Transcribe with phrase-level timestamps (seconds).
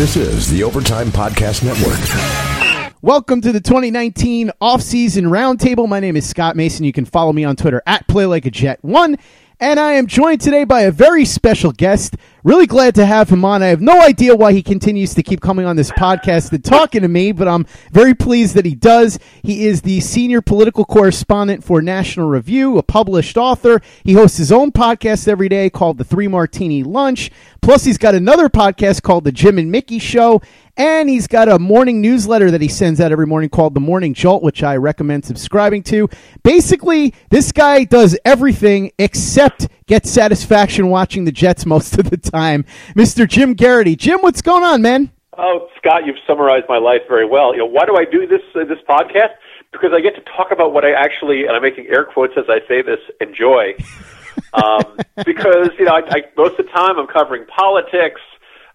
[0.00, 2.94] This is the Overtime Podcast Network.
[3.02, 5.86] Welcome to the 2019 offseason roundtable.
[5.86, 6.86] My name is Scott Mason.
[6.86, 9.20] You can follow me on Twitter at PlayLikeAJet1.
[9.60, 12.16] And I am joined today by a very special guest.
[12.42, 13.62] Really glad to have him on.
[13.62, 17.02] I have no idea why he continues to keep coming on this podcast and talking
[17.02, 19.18] to me, but I'm very pleased that he does.
[19.42, 23.82] He is the senior political correspondent for National Review, a published author.
[24.04, 27.30] He hosts his own podcast every day called The Three Martini Lunch.
[27.60, 30.40] Plus, he's got another podcast called The Jim and Mickey Show.
[30.78, 34.14] And he's got a morning newsletter that he sends out every morning called The Morning
[34.14, 36.08] Jolt, which I recommend subscribing to.
[36.42, 42.64] Basically, this guy does everything except get satisfaction watching the Jets most of the time.
[42.94, 43.28] Mr.
[43.28, 43.96] Jim Geraghty.
[43.96, 45.10] Jim, what's going on, man?
[45.36, 47.52] Oh, Scott, you've summarized my life very well.
[47.52, 49.34] You know, why do I do this uh, this podcast?
[49.72, 52.44] Because I get to talk about what I actually, and I'm making air quotes as
[52.48, 53.74] I say this, enjoy.
[54.54, 58.20] um, because you know, I, I, most of the time I'm covering politics.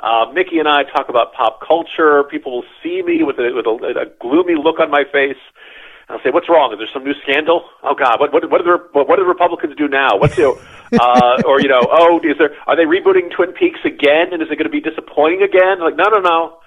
[0.01, 2.23] Uh, Mickey and I talk about pop culture.
[2.25, 5.39] People will see me with a, with a, a gloomy look on my face.
[6.09, 6.71] I'll say, "What's wrong?
[6.73, 7.63] Is there some new scandal?
[7.83, 10.17] Oh God, what what what do the what do the Republicans do now?
[10.17, 10.61] What's you know,
[10.99, 14.33] uh, or you know, oh, is there are they rebooting Twin Peaks again?
[14.33, 15.79] And is it going to be disappointing again?
[15.79, 16.57] Like, no, no, no.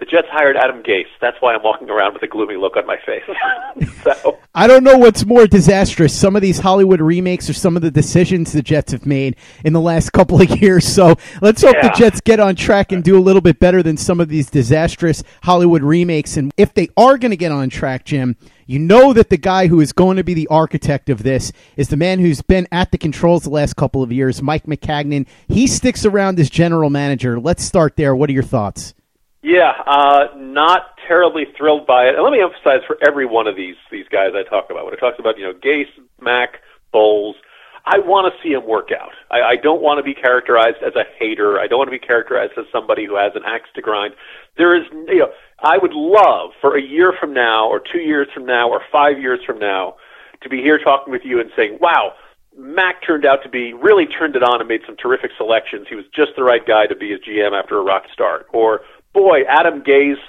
[0.00, 1.08] The Jets hired Adam Gase.
[1.20, 3.24] That's why I'm walking around with a gloomy look on my face.
[4.04, 7.82] so I don't know what's more disastrous, some of these Hollywood remakes or some of
[7.82, 10.86] the decisions the Jets have made in the last couple of years.
[10.86, 11.88] So let's hope Yeah.
[11.88, 14.48] the Jets get on track and do a little bit better than some of these
[14.48, 16.36] disastrous Hollywood remakes.
[16.36, 18.36] And if they are going to get on track, Jim,
[18.66, 21.88] you know that the guy who is going to be the architect of this is
[21.88, 25.26] the man who's been at the controls the last couple of years, Mike Maccagnan.
[25.48, 27.40] He sticks around as general manager.
[27.40, 28.14] Let's start there.
[28.14, 28.94] What are your thoughts?
[29.42, 32.14] Yeah, uh, not terribly thrilled by it.
[32.16, 34.94] And let me emphasize for every one of these these guys I talk about, when
[34.94, 35.86] it talks about you know Gase,
[36.20, 36.60] Mac,
[36.92, 37.36] Bowles,
[37.86, 39.12] I want to see him work out.
[39.30, 41.58] I, I don't want to be characterized as a hater.
[41.58, 44.14] I don't want to be characterized as somebody who has an axe to grind.
[44.56, 48.28] There is, you know, I would love for a year from now, or two years
[48.34, 49.94] from now, or five years from now,
[50.42, 52.14] to be here talking with you and saying, "Wow,
[52.56, 55.86] Mac turned out to be really turned it on and made some terrific selections.
[55.88, 58.82] He was just the right guy to be his GM after a rocky start." Or,
[59.18, 60.22] boy, Adam Gase,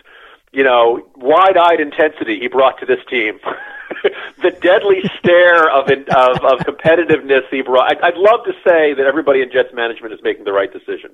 [0.51, 3.39] you know, wide-eyed intensity he brought to this team.
[4.41, 7.91] the deadly stare of, of of competitiveness he brought.
[7.91, 11.11] I'd, I'd love to say that everybody in Jets management is making the right decision.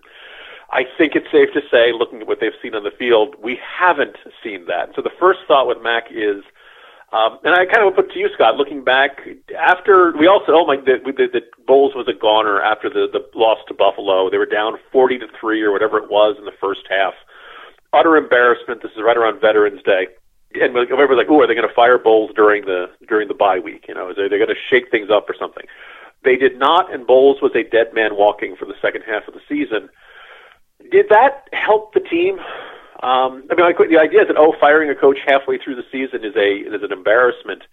[0.71, 3.59] I think it's safe to say, looking at what they've seen on the field, we
[3.61, 4.95] haven't seen that.
[4.95, 6.43] So the first thought with Mac is,
[7.13, 9.21] um, and I kind of put to you, Scott, looking back
[9.57, 13.07] after we all said, oh my, the, the, the Bowles was a goner after the
[13.11, 14.29] the loss to Buffalo.
[14.29, 17.13] They were down forty to three or whatever it was in the first half.
[17.95, 18.81] Utter embarrassment.
[18.81, 20.07] This is right around Veterans Day.
[20.53, 23.59] And everybody's like, "Oh, are they going to fire Bowles during the during the bye
[23.59, 23.85] week?
[23.87, 25.65] You know, is they they're going to shake things up or something?"
[26.23, 29.33] They did not, and Bowles was a dead man walking for the second half of
[29.33, 29.89] the season.
[30.91, 32.39] Did that help the team?
[33.03, 35.85] Um, I mean, like, the idea is that oh, firing a coach halfway through the
[35.91, 37.63] season is a is an embarrassment.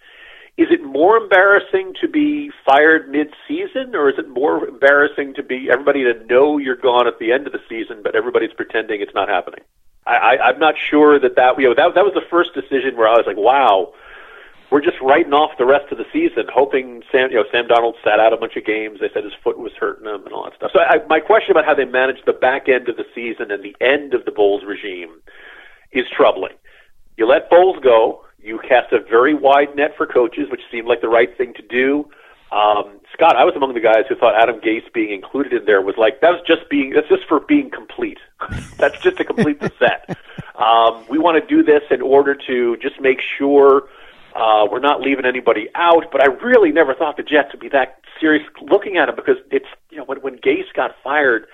[0.58, 5.70] Is it more embarrassing to be fired mid-season, or is it more embarrassing to be
[5.72, 9.14] everybody to know you're gone at the end of the season, but everybody's pretending it's
[9.14, 9.60] not happening?
[10.06, 12.96] I, I, I'm not sure that that you know that that was the first decision
[12.96, 13.92] where I was like, wow,
[14.72, 17.94] we're just writing off the rest of the season, hoping Sam, you know, Sam Darnold
[18.02, 19.00] sat out a bunch of games.
[19.00, 20.70] They said his foot was hurting him and all that stuff.
[20.72, 23.62] So I, my question about how they managed the back end of the season and
[23.62, 25.20] the end of the Bowles regime
[25.92, 26.56] is troubling.
[27.18, 28.24] You let Bowles go.
[28.40, 31.62] You cast a very wide net for coaches, which seemed like the right thing to
[31.62, 32.08] do.
[32.50, 35.82] Um, Scott, I was among the guys who thought Adam Gase being included in there
[35.82, 38.18] was like that was just being that's just for being complete.
[38.78, 40.16] that's just to complete the set.
[40.56, 43.88] Um, we want to do this in order to just make sure
[44.34, 46.06] uh, we're not leaving anybody out.
[46.10, 49.36] But I really never thought the Jets would be that serious looking at him because
[49.50, 51.46] it's you know when when Gase got fired.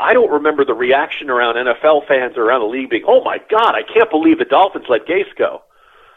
[0.00, 3.38] I don't remember the reaction around NFL fans or around the league being, "Oh my
[3.48, 5.62] God, I can't believe the Dolphins let Gase go."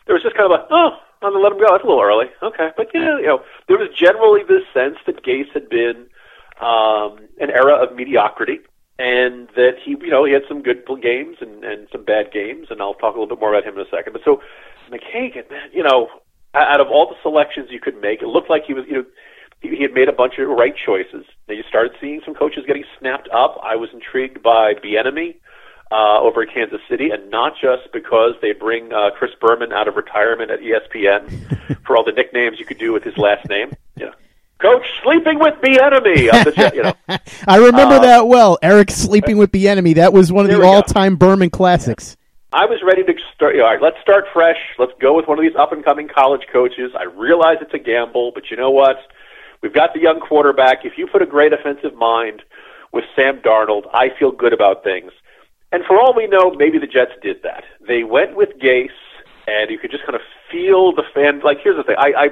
[0.08, 1.68] There was just kind of a, "Oh, I'm gonna let him go.
[1.70, 2.28] That's a little early.
[2.42, 6.08] Okay, but yeah, you know, there was generally this sense that Gase had been
[6.62, 8.60] um, an era of mediocrity,
[9.00, 12.68] and that he, you know, he had some good games and and some bad games,
[12.70, 14.14] and I'll talk a little bit more about him in a second.
[14.14, 14.42] But so
[14.92, 16.10] Maccagnan, man, you know,
[16.54, 19.06] out of all the selections you could make, it looked like he was, you know,
[19.62, 21.26] he had made a bunch of right choices.
[21.48, 23.60] Now you started seeing some coaches getting snapped up.
[23.64, 25.38] I was intrigued by Bieniemy uh,
[25.92, 29.96] over at Kansas City, and not just because they bring uh, Chris Berman out of
[29.96, 33.74] retirement at ESPN for all the nicknames you could do with his last name.
[33.96, 34.12] Yeah.
[34.60, 36.28] Coach sleeping with the enemy.
[36.28, 36.94] The, you know.
[37.48, 38.58] I remember Uh, that well.
[38.64, 39.94] Eric sleeping with the enemy.
[39.94, 42.18] That was one of the all-time Berman classics.
[42.54, 43.54] I was ready to start.
[43.54, 44.58] You know, all right, let's start fresh.
[44.80, 46.92] Let's go with one of these up and coming college coaches.
[46.98, 48.98] I realize it's a gamble, but you know what?
[49.62, 50.86] We've got the young quarterback.
[50.86, 52.42] If you put a great offensive mind
[52.92, 55.12] with Sam Darnold, I feel good about things.
[55.72, 57.64] And for all we know, maybe the Jets did that.
[57.86, 58.90] They went with Gase,
[59.48, 60.22] and you could just kind of
[60.52, 61.42] feel the fan.
[61.44, 61.98] Like, here's the thing.
[62.00, 62.28] I, I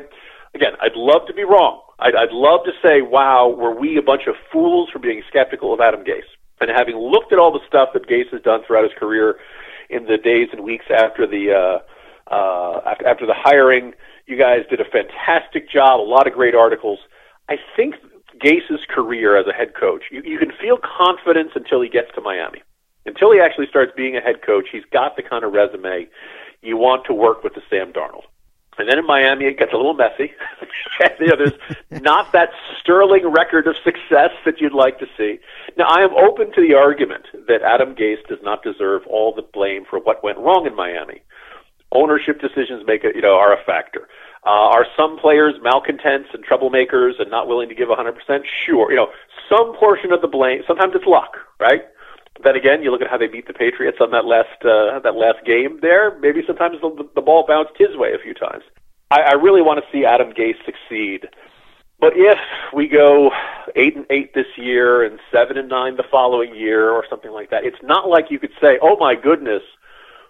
[0.54, 1.82] again, I'd love to be wrong.
[2.00, 5.74] I'd, I'd love to say, wow, were we a bunch of fools for being skeptical
[5.74, 6.32] of Adam Gase?
[6.62, 9.36] And having looked at all the stuff that Gase has done throughout his career
[9.90, 13.94] in the days and weeks after the uh, uh, after, the hiring,
[14.26, 16.00] you guys did a fantastic job.
[16.00, 17.00] A lot of great articles.
[17.50, 17.96] I think
[18.44, 22.22] Gase's career as a head coach, you, you can feel confidence until he gets to
[22.22, 22.64] Miami.
[23.06, 26.08] Until he actually starts being a head coach, he's got the kind of resume
[26.62, 28.24] you want to work with the Sam Darnold.
[28.78, 30.34] And then in Miami, it gets a little messy.
[31.20, 32.50] you know, there's not that
[32.80, 35.40] sterling record of success that you'd like to see.
[35.78, 39.42] Now, I am open to the argument that Adam Gase does not deserve all the
[39.42, 41.22] blame for what went wrong in Miami.
[41.94, 44.10] Ownership decisions make it, you know, are a factor.
[44.46, 48.12] Uh, are some players malcontents and troublemakers and not willing to give 100%?
[48.66, 48.92] Sure.
[48.92, 49.08] You know,
[49.50, 50.62] some portion of the blame.
[50.68, 51.84] Sometimes it's luck, right?
[52.44, 55.16] Then again, you look at how they beat the Patriots on that last uh, that
[55.16, 55.80] last game.
[55.82, 58.64] There, maybe sometimes the, the ball bounced his way a few times.
[59.10, 61.28] I, I really want to see Adam Gase succeed.
[62.00, 62.38] But if
[62.74, 63.32] we go
[63.76, 67.52] eight and eight this year and seven and nine the following year or something like
[67.52, 69.64] that, it's not like you could say, "Oh my goodness,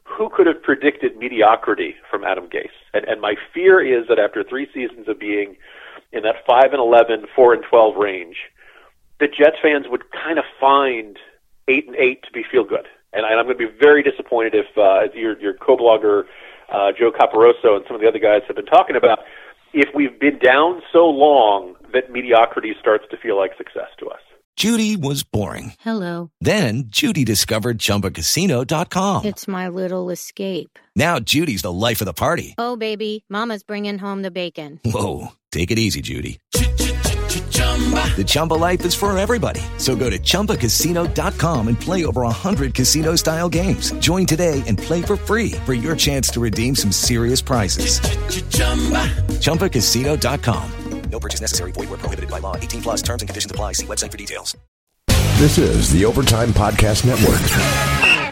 [0.03, 4.43] who could have predicted mediocrity from Adam Gase?" And, and my fear is that after
[4.43, 5.57] three seasons of being
[6.11, 8.37] in that five and eleven, four and twelve range,
[9.19, 11.17] the Jets fans would kind of find
[11.67, 12.87] eight and eight to be feel good.
[13.13, 16.23] And, and I'm going to be very disappointed if uh, your your co-blogger
[16.71, 19.19] uh, Joe Caparoso and some of the other guys have been talking about
[19.73, 24.19] if we've been down so long that mediocrity starts to feel like success to us.
[24.55, 25.73] Judy was boring.
[25.81, 26.31] Hello.
[26.39, 29.25] Then Judy discovered ChumbaCasino.com.
[29.25, 30.79] It's my little escape.
[30.95, 32.55] Now Judy's the life of the party.
[32.57, 34.79] Oh, baby, Mama's bringing home the bacon.
[34.85, 36.39] Whoa, take it easy, Judy.
[38.15, 39.59] The Chumba life is for everybody.
[39.77, 43.91] So go to ChumbaCasino.com and play over 100 casino-style games.
[43.99, 47.99] Join today and play for free for your chance to redeem some serious prizes.
[49.41, 50.71] ChumbaCasino.com.
[51.09, 51.71] No purchase necessary.
[51.71, 52.55] Void where prohibited by law.
[52.57, 53.73] 18 plus terms and conditions apply.
[53.73, 54.57] See website for details.
[55.37, 57.39] This is the Overtime Podcast Network.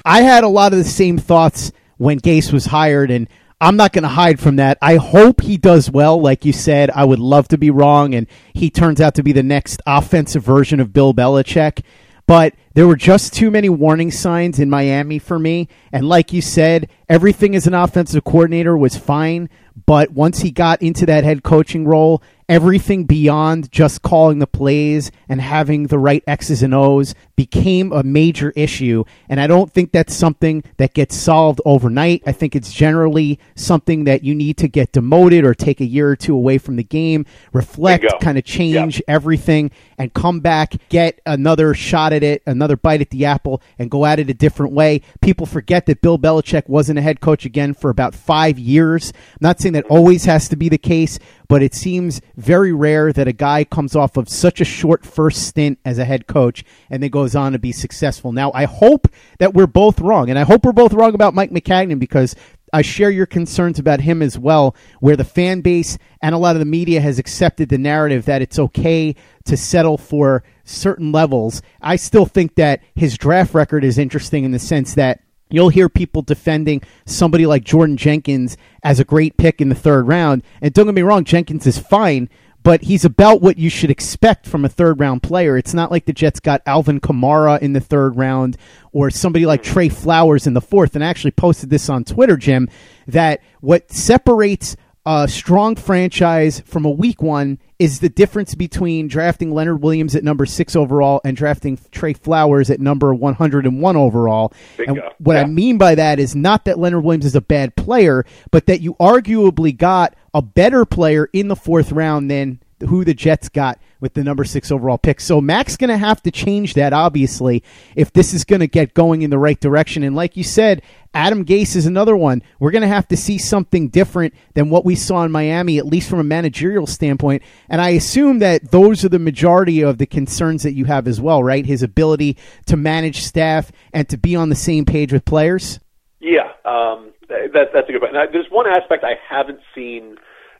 [0.05, 3.29] I had a lot of the same thoughts when Gase was hired, and
[3.61, 4.77] I'm not going to hide from that.
[4.81, 6.19] I hope he does well.
[6.19, 9.31] Like you said, I would love to be wrong, and he turns out to be
[9.31, 11.83] the next offensive version of Bill Belichick.
[12.27, 15.67] But there were just too many warning signs in Miami for me.
[15.91, 19.49] And like you said, everything as an offensive coordinator was fine.
[19.85, 25.11] But once he got into that head coaching role, everything beyond just calling the plays
[25.27, 29.03] and having the right X's and O's became a major issue.
[29.29, 32.21] And I don't think that's something that gets solved overnight.
[32.27, 36.09] I think it's generally something that you need to get demoted or take a year
[36.09, 41.19] or two away from the game, reflect, kind of change everything, and come back, get
[41.25, 44.73] another shot at it, another bite at the apple, and go at it a different
[44.73, 45.01] way.
[45.21, 49.11] People forget that Bill Belichick wasn't a head coach again for about five years.
[49.31, 53.13] I'm not saying that always has to be the case, but it seems very rare
[53.13, 56.63] that a guy comes off of such a short first stint as a head coach
[56.89, 58.31] and then goes on to be successful.
[58.31, 59.07] Now, I hope
[59.39, 62.35] that we're both wrong, and I hope we're both wrong about Mike Maccagnan because
[62.73, 66.55] I share your concerns about him as well, where the fan base and a lot
[66.55, 69.15] of the media has accepted the narrative that it's okay
[69.45, 71.61] to settle for certain levels.
[71.81, 75.19] I still think that his draft record is interesting in the sense that
[75.53, 80.07] You'll hear people defending somebody like Jordan Jenkins as a great pick in the third
[80.07, 80.41] round.
[80.63, 82.27] And don't get me wrong, Jenkins is fine,
[82.63, 85.57] but he's about what you should expect from a third round player.
[85.57, 88.57] It's not like the Jets got Alvin Kamara in the third round
[88.91, 89.71] or somebody like hmm.
[89.71, 90.95] Trey Flowers in the fourth.
[90.95, 92.69] And I actually posted this on Twitter, Jim,
[93.07, 99.53] that what separates a strong franchise from a weak one is the difference between drafting
[99.53, 104.53] Leonard Williams at number six overall and drafting Trey Flowers at number 101 overall.
[104.77, 104.93] Bingo.
[104.93, 108.25] And what I mean by that is not that Leonard Williams is a bad player,
[108.51, 113.13] but that you arguably got a better player in the fourth round than who the
[113.13, 115.21] Jets got with the number six overall pick.
[115.21, 117.63] So Mac's going to have to change that, obviously,
[117.95, 120.03] if this is going to get going in the right direction.
[120.03, 120.81] And like you said,
[121.13, 122.41] Adam Gase is another one.
[122.59, 125.85] We're going to have to see something different than what we saw in Miami, at
[125.85, 127.43] least from a managerial standpoint.
[127.69, 131.21] And I assume that those are the majority of the concerns that you have as
[131.21, 131.65] well, right?
[131.65, 135.79] His ability to manage staff and to be on the same page with players.
[136.19, 138.13] Yeah, um, that, that's a good point.
[138.13, 140.17] Now, there's one aspect I haven't seen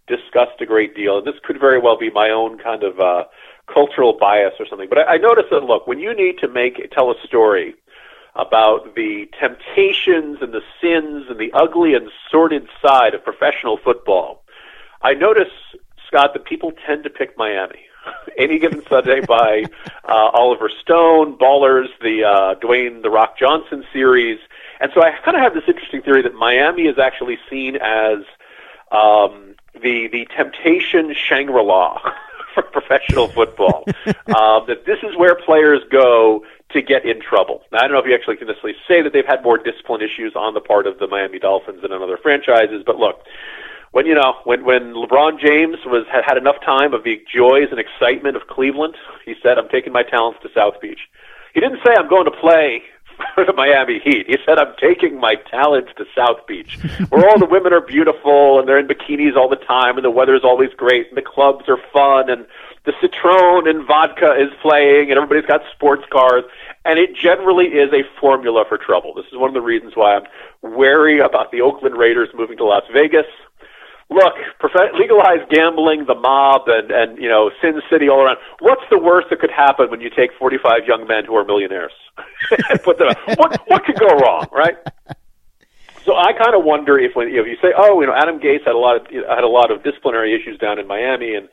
[0.07, 3.23] discussed a great deal, and this could very well be my own kind of uh,
[3.71, 4.89] cultural bias or something.
[4.89, 7.75] But I, I noticed that look, when you need to make tell a story
[8.35, 14.43] about the temptations and the sins and the ugly and sordid side of professional football,
[15.01, 15.51] I notice
[16.07, 17.85] Scott that people tend to pick Miami.
[18.37, 19.63] Any given Sunday by
[20.07, 24.39] uh, Oliver Stone, Ballers, the uh, Dwayne the Rock Johnson series,
[24.79, 28.19] and so I kind of have this interesting theory that Miami is actually seen as
[28.91, 31.99] um, the the temptation Shangri-La
[32.53, 33.83] for professional football.
[34.05, 37.61] um, that this is where players go to get in trouble.
[37.71, 40.01] Now, I don't know if you actually can necessarily say that they've had more discipline
[40.01, 43.21] issues on the part of the Miami Dolphins than other franchises, but look,
[43.91, 47.69] when you know when when LeBron James was had, had enough time of the joys
[47.69, 50.99] and excitement of Cleveland, he said, "I'm taking my talents to South Beach."
[51.53, 52.81] He didn't say, "I'm going to play."
[53.35, 56.77] For the Miami Heat, he said, "I'm taking my talents to South Beach,
[57.09, 60.11] where all the women are beautiful and they're in bikinis all the time, and the
[60.11, 62.45] weather is always great, and the clubs are fun, and
[62.85, 66.43] the Citron and vodka is playing, and everybody's got sports cars,
[66.83, 69.13] and it generally is a formula for trouble.
[69.13, 70.23] This is one of the reasons why I'm
[70.61, 73.25] wary about the Oakland Raiders moving to Las Vegas.
[74.13, 74.33] Look,
[74.93, 78.37] legalize gambling, the mob, and and you know Sin City all around.
[78.59, 81.93] What's the worst that could happen when you take 45 young men who are millionaires
[82.69, 83.09] and put them?
[83.37, 84.77] What what could go wrong, right?
[86.05, 88.63] So I kind of wonder if when if you say, oh, you know, Adam Gase
[88.65, 91.49] had a lot of had a lot of disciplinary issues down in Miami and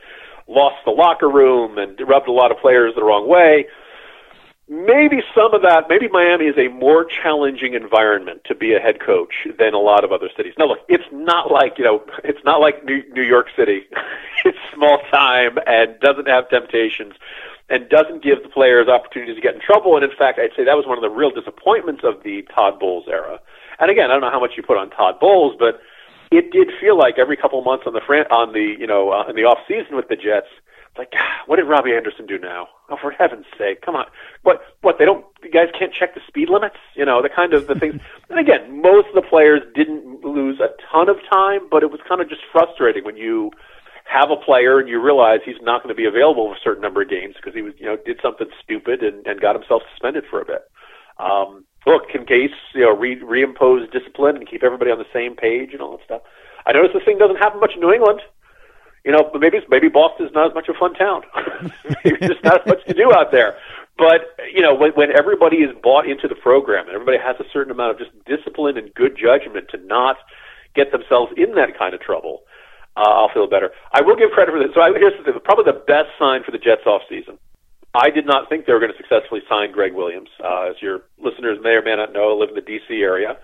[0.49, 3.67] lost the locker room and rubbed a lot of players the wrong way.
[4.71, 9.01] Maybe some of that, maybe Miami is a more challenging environment to be a head
[9.01, 10.55] coach than a lot of other cities.
[10.57, 13.83] Now, look, it's not like you know, it's not like New, New York City.
[14.45, 17.15] it's small time and doesn't have temptations
[17.69, 19.97] and doesn't give the players opportunities to get in trouble.
[19.97, 22.79] And in fact, I'd say that was one of the real disappointments of the Todd
[22.79, 23.41] Bowles era.
[23.81, 25.81] And again, I don't know how much you put on Todd Bowles, but
[26.31, 29.11] it did feel like every couple of months on the fran- on the you know
[29.11, 30.47] uh, in the off season with the Jets,
[30.91, 32.69] it's like "Ah, what did Robbie Anderson do now?
[32.89, 34.07] Oh, for heaven's sake, come on!
[34.43, 36.77] What what they don't you guys can't check the speed limits?
[36.95, 38.01] You know the kind of the things.
[38.31, 41.99] And again, most of the players didn't lose a ton of time, but it was
[42.07, 43.51] kind of just frustrating when you
[44.05, 46.83] have a player and you realize he's not going to be available for a certain
[46.83, 49.83] number of games because he was you know did something stupid and, and got himself
[49.91, 50.63] suspended for a bit.
[51.19, 55.35] Um, look, can Gase you know re- reimpose discipline and keep everybody on the same
[55.35, 56.23] page and all that stuff?
[56.67, 58.21] I notice this thing doesn't happen much in New England.
[59.05, 61.23] You know, maybe maybe Boston's not as much a fun town.
[62.05, 63.57] maybe there's not as much to do out there.
[63.97, 67.45] But you know, when, when everybody is bought into the program and everybody has a
[67.53, 70.17] certain amount of just discipline and good judgment to not
[70.75, 72.43] get themselves in that kind of trouble,
[72.97, 73.71] uh, I'll feel better.
[73.93, 74.75] I will give credit for this.
[74.75, 77.39] So I, here's the probably the best sign for the Jets off season.
[77.95, 80.29] I did not think they were going to successfully sign Gregg Williams.
[80.43, 83.03] Uh, as your listeners may or may not know, I live in the D.C.
[83.03, 83.37] area.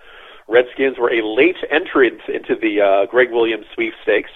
[0.47, 4.31] Redskins were a late entrant into the uh, Gregg Williams sweepstakes,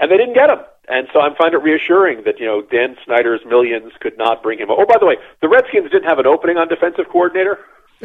[0.00, 0.58] and they didn't get him.
[0.88, 4.58] And so I find it reassuring that you know Dan Snyder's millions could not bring
[4.58, 4.68] him.
[4.70, 7.58] Oh, by the way, the Redskins didn't have an opening on defensive coordinator.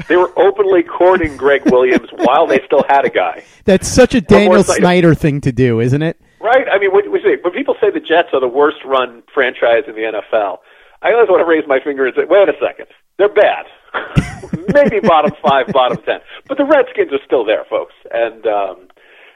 [0.08, 3.44] They were openly courting Gregg Williams while they still had a guy.
[3.64, 6.20] That's such a Daniel Snyder thing to do, isn't it?
[6.42, 6.68] Right?
[6.70, 9.96] I mean, when, when when people say the Jets are the worst run franchise in
[9.96, 10.60] the NFL,
[11.02, 12.88] I always want to raise my finger and say, wait a second,
[13.18, 13.66] they're bad.
[14.74, 17.94] Maybe bottom five, bottom ten, but the Redskins are still there, folks.
[18.12, 18.88] And um,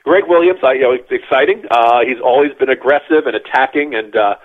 [0.10, 1.60] Gregg Williams, I, you know, it's exciting.
[1.70, 4.36] Uh, he's always been aggressive and attacking, and uh,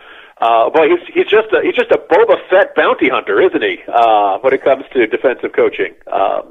[0.46, 3.76] uh, boy, he's he's just a, he's just a Boba Fett bounty hunter, isn't he?
[3.88, 5.94] Uh, when it comes to defensive coaching.
[6.12, 6.44] Um,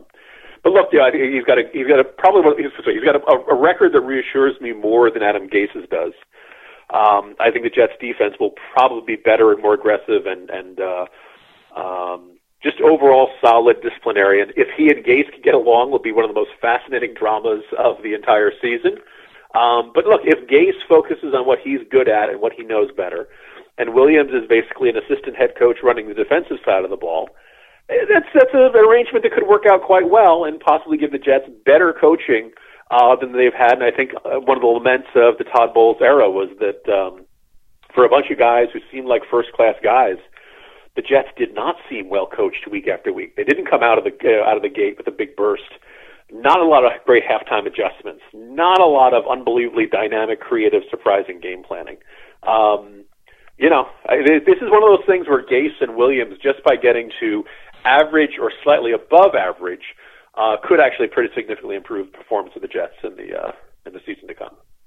[0.63, 3.17] But look, yeah, I think he's got a he's got a probably he's, he's got
[3.17, 6.13] a, a record that reassures me more than Adam Gase's does.
[6.89, 10.79] Um, I think the Jets' defense will probably be better and more aggressive and and
[10.79, 11.05] uh,
[11.75, 12.32] um,
[12.63, 14.51] just overall solid disciplinarian.
[14.55, 17.63] If he and Gase can get along, will be one of the most fascinating dramas
[17.77, 18.97] of the entire season.
[19.53, 22.89] Um, but look, if Gase focuses on what he's good at and what he knows
[22.95, 23.27] better,
[23.77, 27.29] and Williams is basically an assistant head coach running the defensive side of the ball,
[27.89, 31.19] eh, that's that's an arrangement that could work out quite well and possibly give the
[31.19, 32.51] Jets better coaching
[32.91, 33.73] uh, than they've had.
[33.73, 36.81] And I think uh, one of the laments of the Todd Bowles era was that
[36.89, 37.25] um,
[37.93, 40.17] for a bunch of guys who seemed like first class guys,
[40.95, 43.35] the Jets did not seem well coached week after week.
[43.35, 45.63] They didn't come out of the uh, out of the gate with a big burst.
[46.31, 48.21] Not a lot of great halftime adjustments.
[48.33, 51.97] Not a lot of unbelievably dynamic, creative, surprising game planning.
[52.41, 53.05] Um,
[53.57, 56.75] you know, I, this is one of those things where Gase and Williams, just by
[56.75, 57.43] getting to
[57.85, 59.93] average or slightly above average,
[60.35, 63.51] uh, could actually pretty significantly improve the performance of the Jets in the uh,
[63.85, 64.55] in the season to come.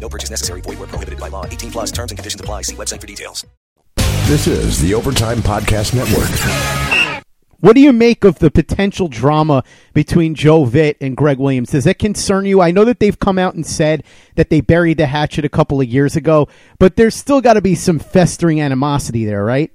[0.00, 0.62] No purchase necessary.
[0.62, 1.44] Void where prohibited by law.
[1.44, 2.62] 18 plus terms and conditions apply.
[2.62, 3.46] See website for details.
[4.26, 7.26] This is the Overtime Podcast Network.
[7.60, 11.72] What do you make of the potential drama between Joe Vitt and Gregg Williams?
[11.72, 12.62] Does that concern you?
[12.62, 14.02] I know that they've come out and said
[14.36, 17.60] that they buried the hatchet a couple of years ago, but there's still got to
[17.60, 19.70] be some festering animosity there, right?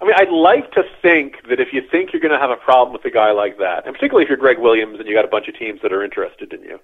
[0.00, 2.56] I mean, I'd like to think that if you think you're going to have a
[2.56, 5.24] problem with a guy like that, and particularly if you're Gregg Williams and you got
[5.24, 6.78] a bunch of teams that are interested in you,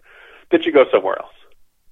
[0.50, 1.34] that you go somewhere else,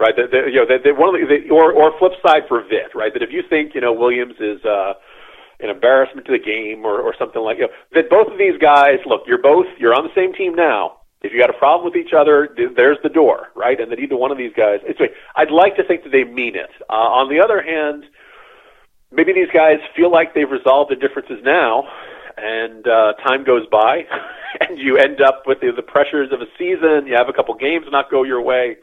[0.00, 0.14] right?
[0.16, 2.62] That, that, you know, that, that one of the, the or or flip side for
[2.62, 3.12] Vitt, right?
[3.12, 4.94] That if you think you know Williams is uh,
[5.60, 8.58] an embarrassment to the game or or something like you know, that both of these
[8.60, 10.98] guys, look, you're both you're on the same team now.
[11.22, 13.78] If you got a problem with each other, th- there's the door, right?
[13.78, 14.98] And that either one of these guys, it's
[15.36, 16.70] I'd like to think that they mean it.
[16.90, 18.04] Uh, on the other hand
[19.12, 21.84] maybe these guys feel like they've resolved the differences now,
[22.36, 24.02] and uh, time goes by,
[24.60, 27.06] and you end up with the, the pressures of a season.
[27.06, 28.76] You have a couple games not go your way.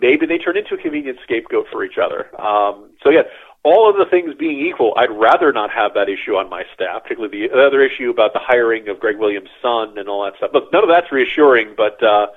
[0.00, 2.28] Maybe they turn into a convenient scapegoat for each other.
[2.40, 3.22] Um, so yeah,
[3.62, 7.02] all of the things being equal, I'd rather not have that issue on my staff,
[7.02, 10.50] particularly the other issue about the hiring of Gregg Williams' son and all that stuff.
[10.54, 12.02] Look, none of that's reassuring, but.
[12.02, 12.28] Uh,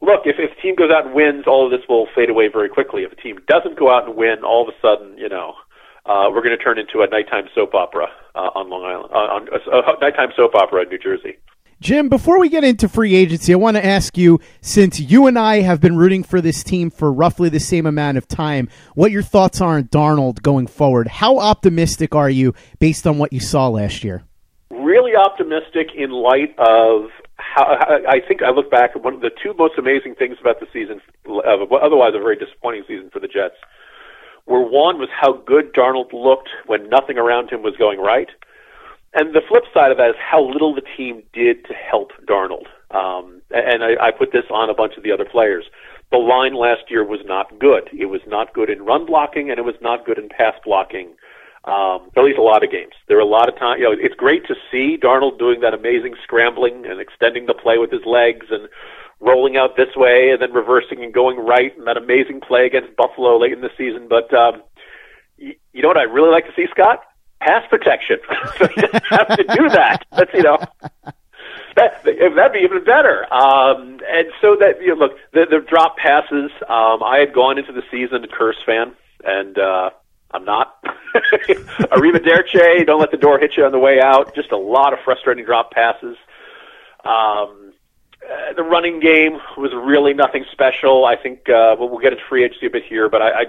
[0.00, 2.48] look, if, if a team goes out and wins, all of this will fade away
[2.48, 3.02] very quickly.
[3.04, 5.54] If a team doesn't go out and win, all of a sudden, you know,
[6.06, 9.36] uh, we're going to turn into a nighttime soap opera uh, on Long Island, uh,
[9.36, 11.36] on a, a nighttime soap opera in New Jersey.
[11.80, 15.38] Jim, before we get into free agency, I want to ask you since you and
[15.38, 19.10] I have been rooting for this team for roughly the same amount of time, what
[19.10, 21.08] your thoughts are on Darnold going forward.
[21.08, 24.22] How optimistic are you based on what you saw last year?
[24.70, 29.30] Really optimistic in light of how I think I look back at one of the
[29.42, 33.56] two most amazing things about the season, otherwise a very disappointing season for the Jets,
[34.44, 38.28] were one was how good Darnold looked when nothing around him was going right,
[39.12, 42.66] and the flip side of that is how little the team did to help Darnold.
[42.90, 45.64] Um, and I, I put this on a bunch of the other players.
[46.10, 47.88] The line last year was not good.
[47.92, 51.14] It was not good in run blocking, and it was not good in pass blocking.
[51.64, 52.94] Um, at least a lot of games.
[53.06, 53.80] There are a lot of times.
[53.80, 57.78] You know, it's great to see Darnold doing that amazing scrambling and extending the play
[57.78, 58.68] with his legs and
[59.20, 62.96] rolling out this way and then reversing and going right and that amazing play against
[62.96, 64.08] Buffalo late in the season.
[64.08, 64.62] But um,
[65.36, 67.02] you, you know what I really like to see, Scott?
[67.40, 68.18] Pass protection.
[69.08, 70.04] have to do that.
[70.12, 70.58] That's you know.
[71.76, 73.32] That, that'd be even better.
[73.32, 76.50] Um, and so that you know, look, the, the drop passes.
[76.68, 78.92] Um, I had gone into the season a Kearse fan,
[79.24, 79.90] and uh,
[80.32, 80.82] I'm not.
[81.14, 84.34] Arrivederci, don't let the door hit you on the way out.
[84.34, 86.16] Just a lot of frustrating drop passes.
[87.04, 87.72] Um,
[88.22, 91.04] uh, the running game was really nothing special.
[91.04, 93.44] I think uh, well, we'll get into free agency a bit here, but I, I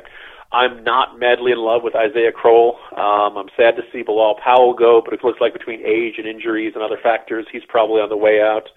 [0.54, 2.78] I'm not madly in love with Isaiah Crowell.
[2.92, 6.28] Um, I'm sad to see Bilal Powell go, but it looks like between age and
[6.28, 8.68] injuries and other factors, he's probably on the way out.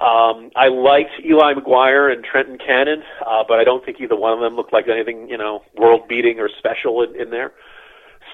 [0.00, 4.32] Um, I liked Eli McGuire and Trenton Cannon, uh, but I don't think either one
[4.32, 7.52] of them looked like anything, you know, world beating or special in, in there.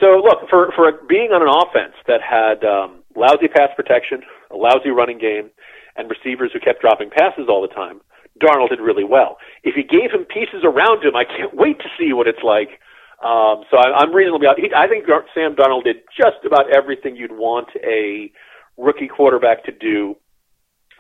[0.00, 4.56] So look, for, for being on an offense that had, um, lousy pass protection, a
[4.56, 5.50] lousy running game,
[5.96, 8.00] and receivers who kept dropping passes all the time,
[8.40, 9.38] Darnold did really well.
[9.62, 12.80] If you gave him pieces around him, I can't wait to see what it's like.
[13.22, 14.48] Um, so I, I'm reasonably.
[14.48, 18.32] I think Sam Darnold did just about everything you'd want a
[18.76, 20.16] rookie quarterback to do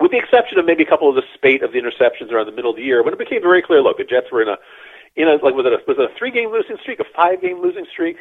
[0.00, 2.52] with the exception of maybe a couple of the spate of the interceptions around the
[2.52, 4.56] middle of the year, when it became very clear, look, the Jets were in a,
[5.14, 7.42] in a like was it a was it a three game losing streak, a five
[7.42, 8.16] game losing streak?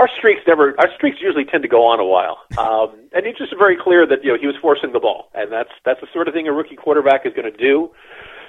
[0.00, 3.36] Our streaks never, our streaks usually tend to go on a while, um, and it's
[3.36, 6.08] just very clear that you know he was forcing the ball, and that's that's the
[6.10, 7.92] sort of thing a rookie quarterback is going to do.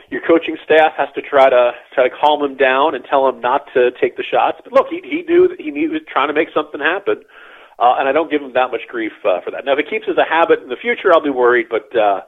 [0.09, 3.41] Your coaching staff has to try to try to calm him down and tell him
[3.41, 4.59] not to take the shots.
[4.63, 7.23] But look, he he knew that he, he was trying to make something happen.
[7.79, 9.65] Uh, and I don't give him that much grief uh, for that.
[9.65, 11.65] Now, if it keeps as a habit in the future, I'll be worried.
[11.67, 12.21] But uh,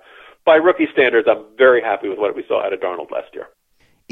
[0.46, 3.48] by rookie standards, I'm very happy with what we saw out of Darnold last year.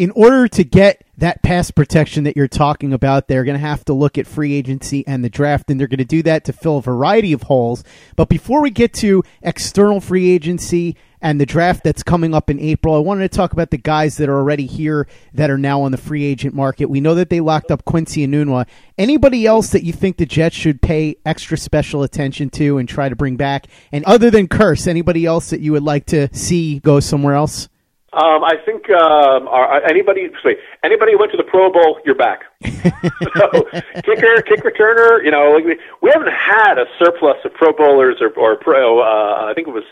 [0.02, 3.86] In order to get that pass protection that you're talking about, they're going to have
[3.86, 6.54] to look at free agency and the draft, and they're going to do that to
[6.54, 7.84] fill a variety of holes.
[8.16, 12.60] But before we get to external free agency and the draft that's coming up in
[12.60, 12.96] April.
[12.96, 15.92] I wanted to talk about the guys that are already here that are now on
[15.92, 16.90] the free agent market.
[16.90, 18.66] We know that they locked up Quincy and Enunwa.
[18.98, 23.08] Anybody else that you think the Jets should pay extra special attention to and try
[23.08, 23.68] to bring back?
[23.92, 27.70] And other than Kearse, anybody else that you would like to see go somewhere else?
[28.14, 32.14] Um, I think um, are, anybody sorry, anybody who went to the Pro Bowl, you're
[32.14, 32.44] back.
[32.64, 33.64] so
[34.04, 38.18] kicker, kick returner, you know, like we, we haven't had a surplus of Pro Bowlers
[38.20, 39.00] or, or pro.
[39.00, 39.86] Uh, I think it was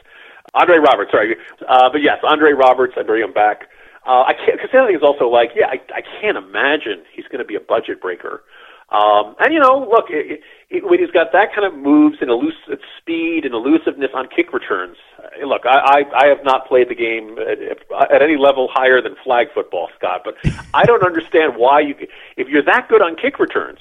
[0.54, 1.38] Andre Roberts, sorry.
[1.66, 3.70] Uh, but yes, Andre Roberts, I bring him back.
[4.06, 7.04] Uh, I can't, because the other thing is also like, yeah, I, I can't imagine
[7.14, 8.44] he's going to be a budget breaker.
[8.92, 12.30] Um, and you know, look, it, it, when he's got that kind of moves and
[12.30, 16.90] elus- speed and elusiveness on kick returns, uh, look, I, I, I have not played
[16.90, 20.36] the game at, at any level higher than flag football, Scott, but
[20.74, 21.96] I don't understand why you,
[22.36, 23.80] if you're that good on kick returns,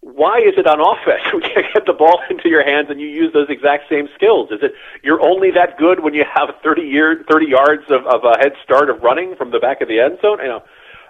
[0.00, 3.06] why is it on offense when you get the ball into your hands and you
[3.06, 4.50] use those exact same skills?
[4.50, 8.24] Is it you're only that good when you have 30 year 30 yards of, of
[8.24, 10.38] a head start of running from the back of the end zone?
[10.38, 10.62] You know,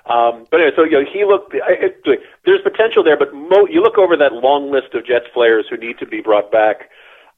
[0.09, 1.55] um, but anyway, so you know, he looked.
[1.55, 5.27] It, it, there's potential there, but mo, you look over that long list of Jets
[5.35, 6.91] players who need to be brought back.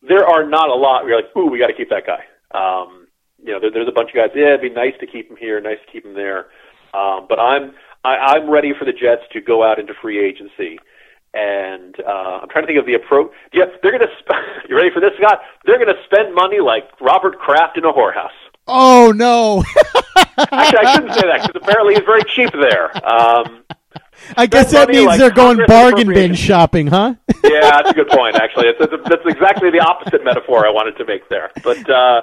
[0.03, 1.05] There are not a lot.
[1.05, 2.25] You're like, ooh, we got to keep that guy.
[2.55, 3.07] Um,
[3.43, 4.31] you know, there, there's a bunch of guys.
[4.35, 6.47] Yeah, it'd be nice to keep him here, nice to keep him there.
[6.95, 7.73] Um, but I'm
[8.05, 10.79] I, I'm ready for the Jets to go out into free agency
[11.33, 13.31] and uh, I'm trying to think of the approach.
[13.53, 14.15] Yeah, they're going to.
[14.19, 15.41] Sp- you ready for this, Scott?
[15.65, 18.35] They're going to spend money like Robert Kraft in a whorehouse.
[18.67, 19.65] Oh no!
[20.39, 22.91] Actually, I shouldn't say that because apparently he's very cheap there.
[23.07, 23.65] Um,
[24.37, 27.15] I guess that means like they're going Congress bargain bin shopping, huh?
[27.45, 28.37] yeah, that's a good point.
[28.37, 31.51] Actually, it's, it's, that's exactly the opposite metaphor I wanted to make there.
[31.65, 32.23] But uh,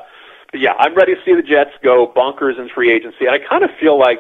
[0.54, 3.64] yeah, I'm ready to see the Jets go bonkers in free agency, and I kind
[3.64, 4.20] of feel like,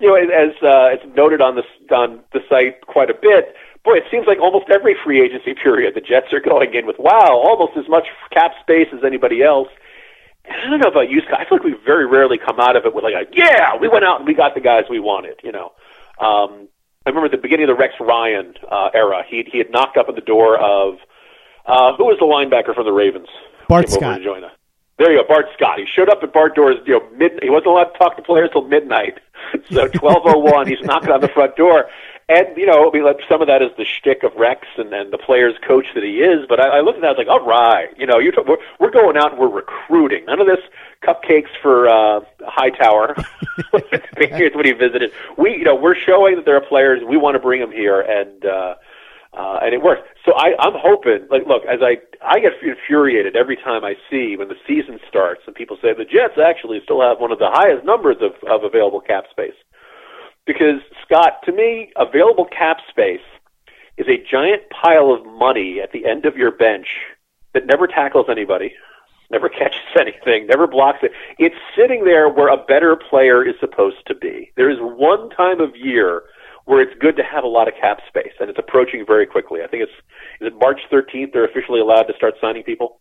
[0.00, 3.96] you know, as uh, it's noted on the on the site quite a bit boy,
[3.96, 7.30] it seems like almost every free agency period the Jets are going in with wow,
[7.30, 9.68] almost as much cap space as anybody else.
[10.48, 11.40] I don't know about you, Scott.
[11.40, 13.88] I feel like we very rarely come out of it with like a yeah, we
[13.88, 15.40] went out and we got the guys we wanted.
[15.42, 15.72] You know,
[16.20, 16.68] um,
[17.06, 19.96] I remember at the beginning of the Rex Ryan uh, era, he he had knocked
[19.96, 20.96] up at the door of
[21.66, 23.28] uh, who was the linebacker from the Ravens?
[23.68, 24.18] Bart Came over Scott.
[24.18, 24.52] to join us.
[24.98, 25.78] There you go, Bart Scott.
[25.78, 27.32] He showed up at Bart doors, you know, mid.
[27.42, 29.20] He wasn't allowed to talk to players till midnight.
[29.70, 31.86] So twelve oh one, he's knocking on the front door,
[32.28, 34.92] and you know, I mean, like some of that is the shtick of Rex and,
[34.92, 36.46] and the player's coach that he is.
[36.48, 38.58] But I, I looked at that, was like, all right, you know, you're t- we're,
[38.80, 40.24] we're going out and we're recruiting.
[40.26, 40.60] None of this
[41.02, 43.14] cupcakes for uh, Hightower.
[44.18, 45.12] Here's what he visited.
[45.36, 47.02] We, you know, we're showing that there are players.
[47.06, 48.44] We want to bring them here, and.
[48.44, 48.74] uh
[49.36, 50.02] uh, and it works.
[50.24, 54.36] So I, I'm hoping, like, look, as I, I get infuriated every time I see
[54.36, 57.50] when the season starts and people say the Jets actually still have one of the
[57.50, 59.54] highest numbers of, of available cap space.
[60.46, 63.24] Because Scott, to me, available cap space
[63.96, 66.86] is a giant pile of money at the end of your bench
[67.54, 68.74] that never tackles anybody,
[69.30, 71.12] never catches anything, never blocks it.
[71.38, 74.52] It's sitting there where a better player is supposed to be.
[74.56, 76.22] There is one time of year
[76.66, 79.60] where it's good to have a lot of cap space, and it's approaching very quickly.
[79.62, 79.92] I think it's
[80.40, 83.00] is it March 13th they're officially allowed to start signing people.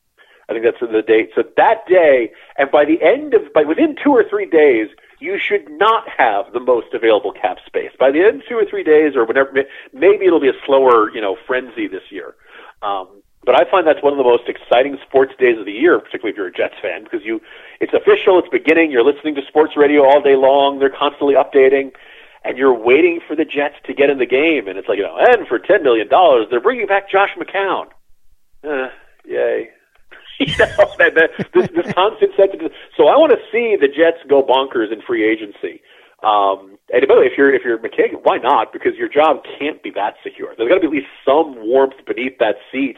[0.50, 1.30] I think that's the date.
[1.36, 4.90] So that day, and by the end of by within two or three days,
[5.24, 7.92] you should not have the most available cap space.
[7.98, 9.52] By the end two or three days, or whatever,
[9.94, 12.36] maybe it'll be a slower, you know, frenzy this year.
[12.82, 13.08] Um,
[13.46, 16.32] but I find that's one of the most exciting sports days of the year, particularly
[16.32, 17.42] if you're a Jets fan, because you,
[17.80, 18.92] it's official, it's beginning.
[18.92, 20.80] You're listening to sports radio all day long.
[20.80, 21.92] They're constantly updating,
[22.44, 24.68] and you're waiting for the Jets to get in the game.
[24.68, 27.88] And it's like, you know, and for ten million dollars, they're bringing back Josh McCown.
[28.64, 28.90] Uh,
[29.26, 29.70] yay.
[30.48, 33.88] you know, that, that, this, this constant sense of, so I want to see the
[33.88, 35.82] Jets go bonkers in free agency.
[36.24, 38.72] Um, and by the way, if you're if you're Maccagnan, why not?
[38.72, 40.56] Because your job can't be that secure.
[40.56, 42.96] There's got to be at least some warmth beneath that seat.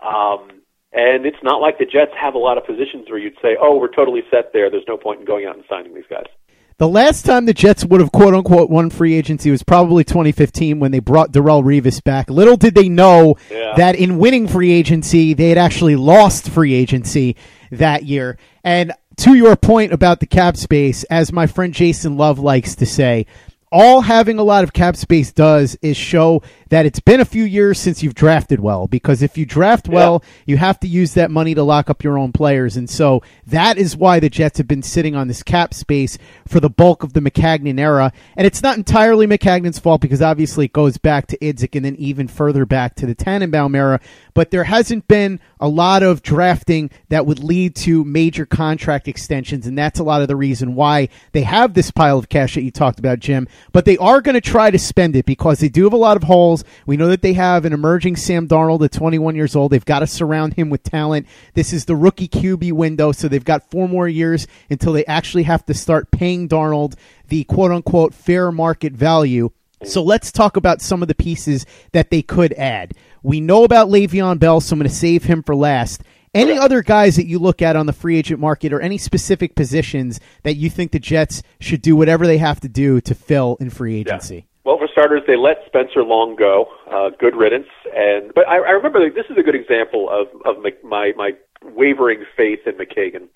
[0.00, 0.62] Um,
[0.92, 3.76] and it's not like the Jets have a lot of positions where you'd say, "Oh,
[3.76, 4.70] we're totally set there.
[4.70, 6.32] There's no point in going out and signing these guys."
[6.78, 10.78] The last time the Jets would have quote unquote won free agency was probably 2015
[10.78, 12.28] when they brought Darrelle Revis back.
[12.28, 13.72] Little did they know Yeah.
[13.78, 17.36] that in winning free agency, they had actually lost free agency.
[17.72, 18.38] that year.
[18.62, 22.86] And to your point about the cap space, as my friend Jason Love likes to
[22.86, 23.26] say,
[23.72, 27.44] all having a lot of cap space does is show that it's been a few
[27.44, 31.30] years since you've drafted well because if you draft well you have to use that
[31.30, 32.76] money to lock up your own players.
[32.76, 36.60] And so that is why the Jets have been sitting on this cap space for
[36.60, 38.12] the bulk of the Maccagnan era.
[38.36, 41.96] And it's not entirely Maccagnan's fault because obviously it goes back to Idzik and then
[41.96, 44.00] even further back to the Tannenbaum era.
[44.34, 49.66] But there hasn't been a lot of drafting that would lead to major contract extensions.
[49.66, 52.62] And that's a lot of the reason why they have this pile of cash that
[52.62, 53.48] you talked about Jim.
[53.72, 56.16] But they are going to try to spend it because they do have a lot
[56.16, 56.55] of holes
[56.86, 59.72] we know that they have an emerging Sam Darnold at 21 years old.
[59.72, 61.26] They've got to surround him with talent.
[61.54, 65.44] This is the rookie QB window, so they've got four more years until they actually
[65.44, 66.94] have to start paying Darnold
[67.28, 69.50] the quote unquote fair market value.
[69.84, 72.94] So let's talk about some of the pieces that they could add.
[73.22, 76.02] We know about Le'Veon Bell, so I'm going to save him for last.
[76.34, 79.54] Any other guys that you look at on the free agent market or any specific
[79.54, 83.56] positions that you think the Jets should do whatever they have to do to fill
[83.58, 84.46] in free agency?
[84.66, 86.66] Well, for starters, they let Spencer Long go.
[86.90, 87.70] Uh, good riddance.
[87.94, 91.30] And but I, I remember like, this is a good example of of my my
[91.62, 93.28] wavering faith in Maccagnan.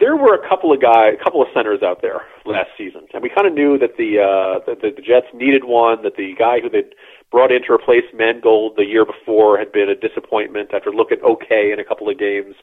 [0.00, 3.22] There were a couple of guys, a couple of centers out there last season, and
[3.22, 6.02] we kind of knew that the uh, that the, the Jets needed one.
[6.02, 6.82] That the guy who they
[7.30, 11.70] brought in to replace Mangold the year before had been a disappointment after looking okay
[11.70, 12.56] in a couple of games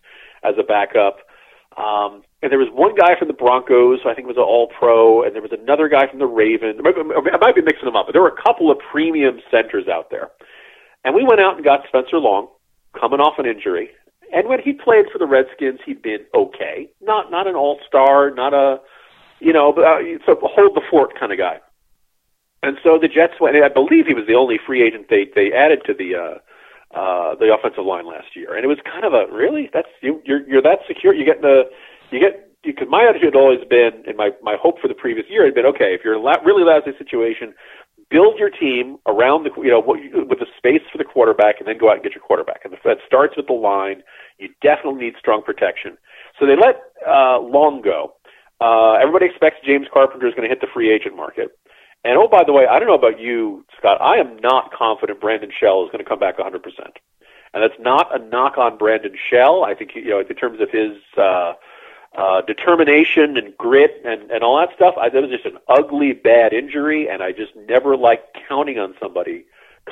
[0.43, 1.19] as a backup.
[1.78, 5.22] Um, and there was one guy from the Broncos, I think was an All Pro,
[5.24, 6.82] and there was another guy from the Ravens.
[6.82, 10.10] I might be mixing them up, but there were a couple of premium centers out
[10.10, 10.30] there.
[11.06, 12.50] And we went out and got Spencer Long,
[13.00, 13.90] coming off an injury.
[14.34, 16.90] And when he played for the Redskins, he'd been okay.
[17.00, 18.82] Not not an All Star, not a
[19.40, 21.60] you know, but, uh, so hold the fort kind of guy.
[22.63, 23.56] And so the Jets went.
[23.56, 26.16] I believe he was the only free agent they they added to the.
[26.16, 26.38] uh
[26.95, 30.21] uh, the offensive line last year, and it was kind of a really that's you
[30.26, 31.13] you're you're that secure.
[31.13, 31.63] You get the
[32.12, 35.26] you get because my attitude had always been, and my my hope for the previous
[35.30, 37.54] year had been, okay, if you're in a really lousy situation,
[38.10, 41.60] build your team around the you know what you, with the space for the quarterback,
[41.60, 42.62] and then go out and get your quarterback.
[42.63, 44.04] And that starts with the line.
[44.39, 45.97] You definitely need strong protection.
[46.39, 48.13] So they let uh, Long go.
[48.60, 51.52] Uh, everybody expects James Carpenter is going to hit the free agent market.
[52.08, 54.00] And oh, by the way, I don't know about you, Scott.
[54.00, 56.62] I am not confident Brandon Shell is going to come back 100%.
[57.54, 59.65] And that's not a knock on Brandon Shell.
[59.65, 61.54] I think you know, in terms of his uh,
[62.17, 64.96] uh, determination and grit and, and all that stuff.
[64.98, 68.96] I, that was just an ugly, bad injury, and I just never liked counting on
[69.02, 69.43] somebody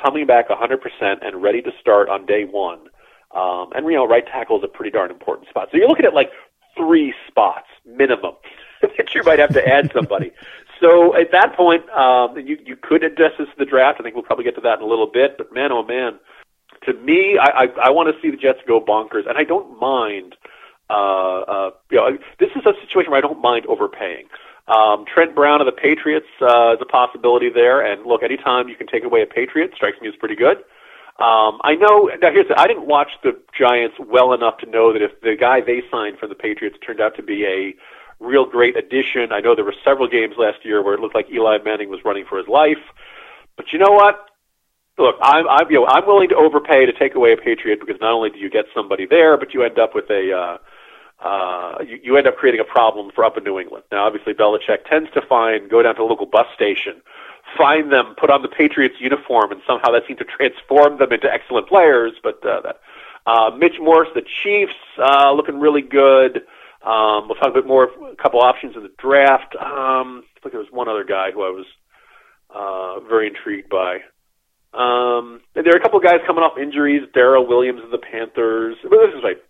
[0.02, 0.80] coming back 100%
[1.20, 2.88] and ready to start on day one.
[3.34, 5.68] Um, and, you know, right tackle is a pretty darn important spot.
[5.70, 6.30] So you're looking at like
[6.76, 8.36] three spots minimum
[8.82, 10.32] that you might have to add somebody.
[10.80, 13.98] So at that point, um, you, you could address this in the draft.
[14.00, 15.36] I think we'll probably get to that in a little bit.
[15.38, 16.18] But man, oh man,
[16.84, 19.80] to me, I, I, I want to see the Jets go bonkers, and I don't
[19.80, 20.36] mind–
[20.88, 24.26] uh, uh, you know, this is a situation where I don't mind overpaying.
[24.68, 28.76] Um, Trent Brown of the Patriots uh, is a possibility there, and look, anytime you
[28.76, 30.58] can take away a Patriot strikes me as pretty good.
[31.18, 32.10] Um, I know.
[32.20, 35.34] Now, here's the, I didn't watch the Giants well enough to know that if the
[35.38, 37.74] guy they signed from the Patriots turned out to be a
[38.20, 39.32] real great addition.
[39.32, 42.00] I know there were several games last year where it looked like Eli Manning was
[42.04, 42.82] running for his life.
[43.56, 44.26] But you know what?
[44.98, 48.00] Look, I'm I'm you know I'm willing to overpay to take away a Patriot because
[48.00, 50.58] not only do you get somebody there, but you end up with a uh,
[51.22, 53.84] uh, you, you end up creating a problem for up in New England.
[53.90, 57.00] Now, obviously, Belichick tends to find, go down to a local bus station,
[57.56, 61.32] find them, put on the Patriots uniform, and somehow that seems to transform them into
[61.32, 62.12] excellent players.
[62.22, 62.80] But uh, that,
[63.26, 66.42] uh, Mitch Morse, the Chiefs, uh, looking really good.
[66.86, 69.56] Um, we'll talk a bit more, a couple options in the draft.
[69.56, 71.66] Um, I think there was one other guy who I was
[72.54, 73.96] uh, very intrigued by.
[74.72, 77.02] Um, there are a couple of guys coming off injuries.
[77.14, 78.76] Daryl Williams of the Panthers.
[78.82, 79.42] But this is like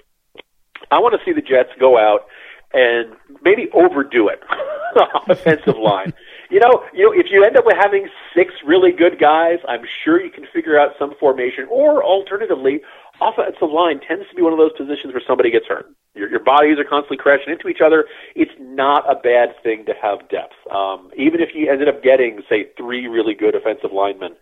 [0.91, 2.27] I want to see the Jets go out
[2.73, 4.41] and maybe overdo it
[5.29, 6.13] offensive line.
[6.51, 9.83] You know, you know, if you end up with having six really good guys, I'm
[10.05, 11.67] sure you can figure out some formation.
[11.71, 12.81] Or alternatively,
[13.21, 15.91] offensive line tends to be one of those positions where somebody gets hurt.
[16.27, 18.07] Your, your bodies are constantly crashing into each other.
[18.35, 20.55] It's not a bad thing to have depth.
[20.71, 24.35] Um, even if you ended up getting, say, three really good offensive linemen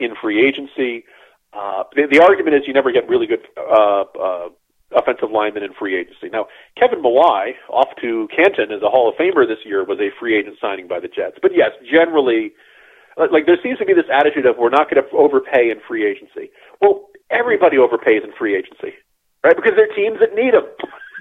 [0.00, 1.04] in free agency,
[1.52, 4.48] uh, the, the argument is you never get really good uh, uh,
[4.92, 6.28] offensive linemen in free agency.
[6.30, 6.46] Now,
[6.78, 10.36] Kevin Mawae, off to Canton as a Hall of Famer this year, was a free
[10.38, 11.38] agent signing by the Jets.
[11.40, 12.52] But yes, generally,
[13.16, 16.06] like there seems to be this attitude of we're not going to overpay in free
[16.06, 16.50] agency.
[16.80, 18.94] Well, everybody overpays in free agency,
[19.42, 19.56] right?
[19.56, 20.66] Because they're teams that need them.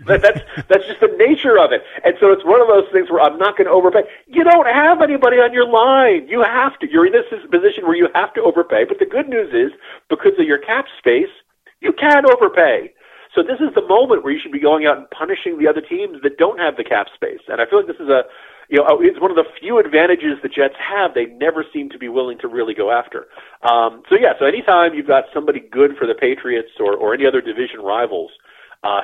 [0.05, 1.81] That's that's just the nature of it.
[2.05, 4.03] And so it's one of those things where I'm not going to overpay.
[4.27, 6.27] You don't have anybody on your line.
[6.27, 6.89] You have to.
[6.89, 8.86] You're in this position where you have to overpay.
[8.86, 9.77] But the good news is,
[10.10, 11.33] because of your cap space,
[11.81, 12.93] you can overpay.
[13.36, 15.81] So this is the moment where you should be going out and punishing the other
[15.81, 17.41] teams that don't have the cap space.
[17.47, 18.23] And I feel like this is a,
[18.69, 21.13] you know, it's one of the few advantages the Jets have.
[21.13, 23.27] They never seem to be willing to really go after.
[23.62, 27.25] Um, so yeah, so anytime you've got somebody good for the Patriots or, or any
[27.25, 28.31] other division rivals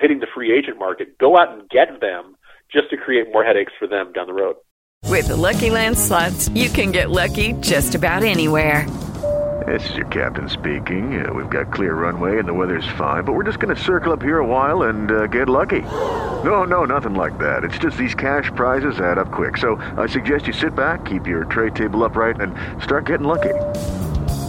[0.02, 2.36] hitting the free agent market, go out and get them
[2.72, 4.56] just to create more headaches for them down the road.
[5.10, 8.90] With the Lucky Land slots, you can get lucky just about anywhere.
[9.68, 11.26] This is your captain speaking.
[11.26, 14.12] Uh, we've got clear runway and the weather's fine, but we're just going to circle
[14.12, 15.82] up here a while and uh, get lucky.
[15.82, 17.64] No, no, nothing like that.
[17.64, 19.58] It's just these cash prizes add up quick.
[19.58, 23.54] So I suggest you sit back, keep your tray table upright, and start getting lucky.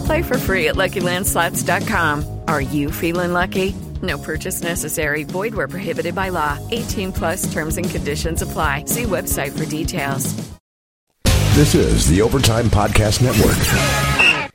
[0.05, 2.41] Play for free at LuckyLandSlots.com.
[2.47, 3.75] Are you feeling lucky?
[4.01, 5.23] No purchase necessary.
[5.23, 6.59] Void where prohibited by law.
[6.71, 8.85] 18 plus terms and conditions apply.
[8.85, 10.33] See website for details.
[11.55, 13.55] This is the Overtime Podcast Network.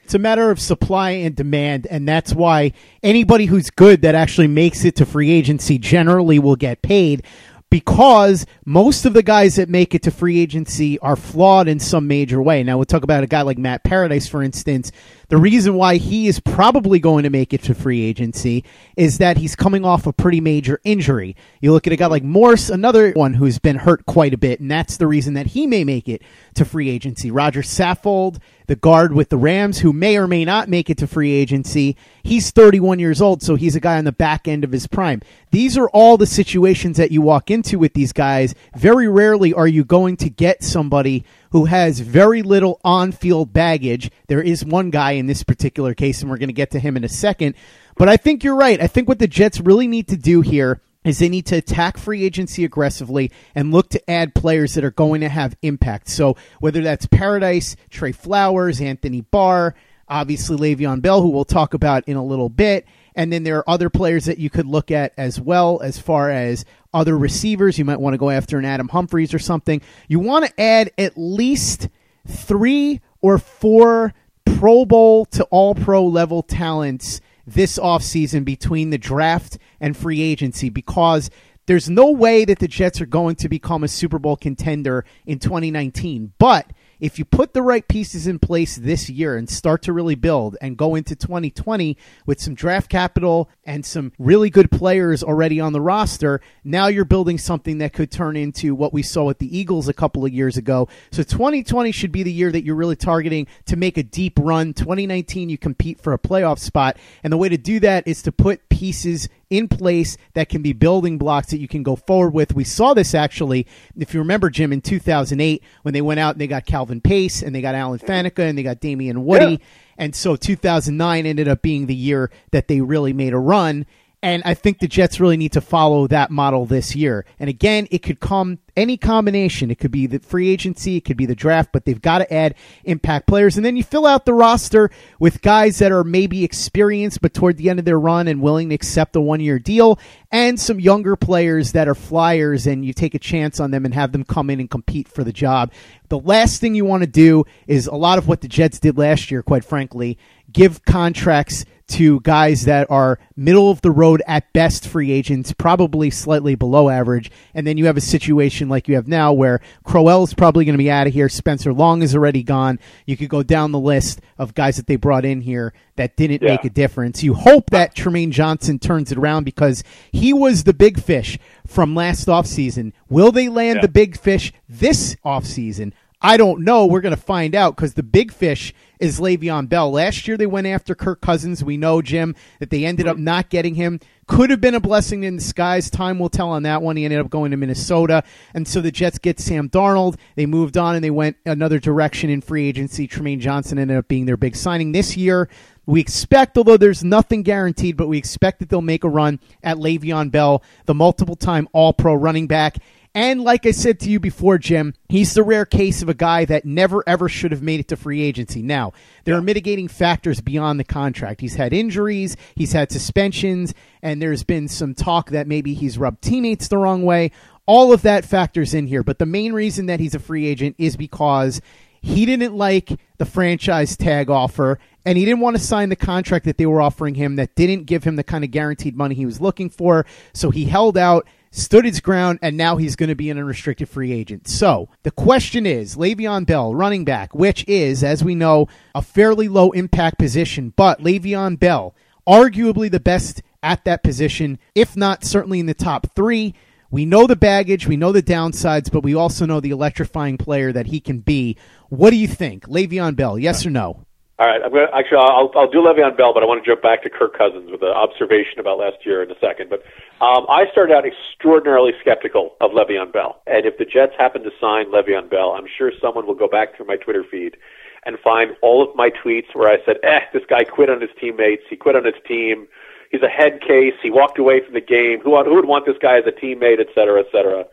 [0.05, 2.73] It's a matter of supply and demand, and that's why
[3.03, 7.25] anybody who's good that actually makes it to free agency generally will get paid
[7.71, 12.09] because most of the guys that make it to free agency are flawed in some
[12.09, 12.63] major way.
[12.63, 14.91] Now, we'll talk about a guy like Matt Paradis, for instance.
[15.31, 18.65] The reason why he is probably going to make it to free agency
[18.97, 21.37] is that he's coming off a pretty major injury.
[21.61, 24.59] You look at a guy like Morse, another one who's been hurt quite a bit,
[24.59, 26.23] and that's the reason that he may make it
[26.55, 27.31] to free agency.
[27.31, 31.07] Roger Saffold, the guard with the Rams, who may or may not make it to
[31.07, 34.73] free agency, he's 31 years old, so he's a guy on the back end of
[34.73, 35.23] his prime.
[35.53, 38.53] These are all the situations that you walk into with these guys.
[38.77, 44.11] Very rarely are you going to get somebody who has very little on field baggage.
[44.29, 46.97] There is one guy in this particular case, and we're going to get to him
[46.97, 47.55] in a second.
[47.97, 48.81] But I think you're right.
[48.81, 51.97] I think what the Jets really need to do here is they need to attack
[51.97, 56.09] free agency aggressively and look to add players that are going to have impact.
[56.09, 59.75] So whether that's Paradis, Trey Flowers, Anthony Barr,
[60.09, 62.87] obviously Le'Veon Bell, who we'll talk about in a little bit.
[63.15, 66.31] And then there are other players that you could look at as well, as far
[66.31, 67.79] as other receivers.
[67.79, 69.81] You might want to go after an Adam Humphries or something.
[70.09, 71.89] You want to add at least
[72.27, 79.59] three or four Pro Bowl to All Pro level talents this offseason between the draft
[79.81, 81.31] and free agency because
[81.67, 85.39] there's no way that the Jets are going to become a Super Bowl contender in
[85.39, 86.33] 2019.
[86.39, 90.15] But if you put the right pieces in place this year and start to really
[90.15, 95.61] build and go into 2020 with some draft capital and some really good players already
[95.61, 99.39] on the roster, now you're building something that could turn into what we saw with
[99.39, 100.89] the Eagles a couple of years ago.
[101.11, 104.75] So 2020 should be the year that you're really targeting to make a deep run.
[104.75, 106.97] 2019, you compete for a playoff spot.
[107.25, 110.73] And the way to do that is to put pieces in place that can be
[110.73, 112.55] building blocks that you can go forward with.
[112.55, 116.41] We saw this actually, if you remember, Jim, in 2008 when they went out and
[116.41, 119.53] they got Calvin Pace and they got Alan Faneca and they got Damien Woody.
[119.53, 119.67] Yeah.
[119.99, 123.85] And so 2009 ended up being the year that they really made a run.
[124.23, 127.25] And I think the Jets really need to follow that model this year.
[127.39, 129.71] And again, it could come any combination.
[129.71, 132.33] It could be the free agency, it could be the draft, but they've got to
[132.33, 132.55] add
[132.85, 133.57] impact players.
[133.57, 137.57] And then you fill out the roster with guys that are maybe experienced, but toward
[137.57, 139.99] the end of their run and willing to accept a one year deal,
[140.31, 143.95] and some younger players that are flyers, and you take a chance on them and
[143.95, 145.73] have them come in and compete for the job.
[146.09, 148.99] The last thing you want to do is a lot of what the Jets did
[148.99, 150.19] last year, quite frankly,
[150.53, 156.11] give contracts to guys that are middle of the road at best free agents, probably
[156.11, 157.31] slightly below average.
[157.55, 160.75] And then you have a situation like you have now where Crowell is probably going
[160.75, 161.29] to be out of here.
[161.29, 162.79] Spencer Long is already gone.
[163.07, 166.43] You could go down the list of guys that they brought in here that didn't
[166.43, 166.51] yeah.
[166.51, 167.23] make a difference.
[167.23, 171.95] You hope that Trumaine Johnson turns it around because he was the big fish from
[171.95, 172.93] last offseason.
[173.09, 173.83] Will they land yeah.
[173.83, 175.93] the big fish this offseason?
[176.23, 176.87] I don't know.
[176.87, 179.91] We're going to find out because the big fish is Le'Veon Bell.
[179.91, 181.65] Last year they went after Kirk Cousins.
[181.65, 183.99] We know, Jim, that they ended up not getting him.
[184.27, 185.91] Could have been a blessing in disguise.
[185.91, 186.97] Time will tell on that one.
[186.97, 188.23] He ended up going to Minnesota.
[188.55, 190.17] And so the Jets get Sam Darnold.
[190.37, 193.09] They moved on and they went another direction in free agency.
[193.09, 195.49] Trumaine Johnson ended up being their big signing this year.
[195.87, 199.79] We expect, although there's nothing guaranteed, but we expect that they'll make a run at
[199.79, 202.77] Le'Veon Bell, the multiple time All Pro running back.
[203.15, 206.45] And like I said to you before, Jim, he's the rare case of a guy
[206.45, 208.63] that never ever should have made it to free agency.
[208.63, 208.93] Now,
[209.25, 209.39] there yeah.
[209.39, 211.41] are mitigating factors beyond the contract.
[211.41, 216.23] He's had injuries, he's had suspensions, and there's been some talk that maybe he's rubbed
[216.23, 217.33] teammates the wrong way.
[217.67, 219.03] All of that factors in here.
[219.03, 221.61] But the main reason that he's a free agent is because
[222.01, 226.45] he didn't like the franchise tag offer and he didn't want to sign the contract
[226.45, 229.27] that they were offering him that didn't give him the kind of guaranteed money he
[229.27, 230.07] was looking for.
[230.33, 233.89] So he held out stood his ground, and now he's going to be an unrestricted
[233.89, 234.47] free agent.
[234.49, 239.49] So the question is Le'Veon Bell, running back, which is, as we know, a fairly
[239.49, 241.95] low impact position, but Le'Veon Bell,
[242.27, 246.55] arguably the best at that position, if not certainly in the top three.
[246.93, 250.73] We know the baggage, we know the downsides, but we also know the electrifying player
[250.73, 251.57] that he can be.
[251.89, 253.39] What do you think, Le'Veon Bell?
[253.39, 254.07] Yes or no?
[254.41, 256.81] All right, I'm gonna actually I'll I'll do Le'Veon Bell, but I want to jump
[256.81, 259.69] back to Kirk Cousins with an observation about last year in a second.
[259.69, 259.85] But
[260.25, 264.51] um, I started out extraordinarily skeptical of Le'Veon Bell, and if the Jets happen to
[264.59, 267.59] sign Le'Veon Bell, I'm sure someone will go back through my Twitter feed
[268.07, 271.11] and find all of my tweets where I said, "Eh, this guy quit on his
[271.21, 271.65] teammates.
[271.69, 272.67] He quit on his team.
[273.11, 273.93] He's a head case.
[274.03, 275.21] He walked away from the game.
[275.21, 277.67] Who who would want this guy as a teammate, et cetera, et cetera."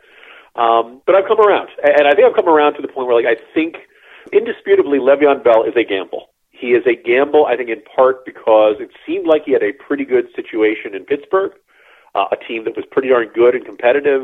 [0.59, 3.15] Um, but I've come around, and I think I've come around to the point where,
[3.15, 3.77] like, I think
[4.33, 6.27] indisputably Le'Veon Bell is a gamble.
[6.59, 9.73] He is a gamble, I think, in part because it seemed like he had a
[9.73, 11.51] pretty good situation in Pittsburgh,
[12.15, 14.23] uh, a team that was pretty darn good and competitive,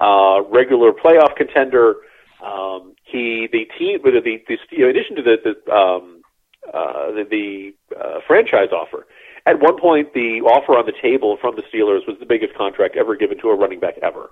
[0.00, 1.96] uh, regular playoff contender.
[2.44, 6.22] Um, he, the team, the, the, the you know, in addition to the the, um,
[6.72, 9.06] uh, the, the uh, franchise offer,
[9.46, 12.96] at one point the offer on the table from the Steelers was the biggest contract
[12.96, 14.30] ever given to a running back ever.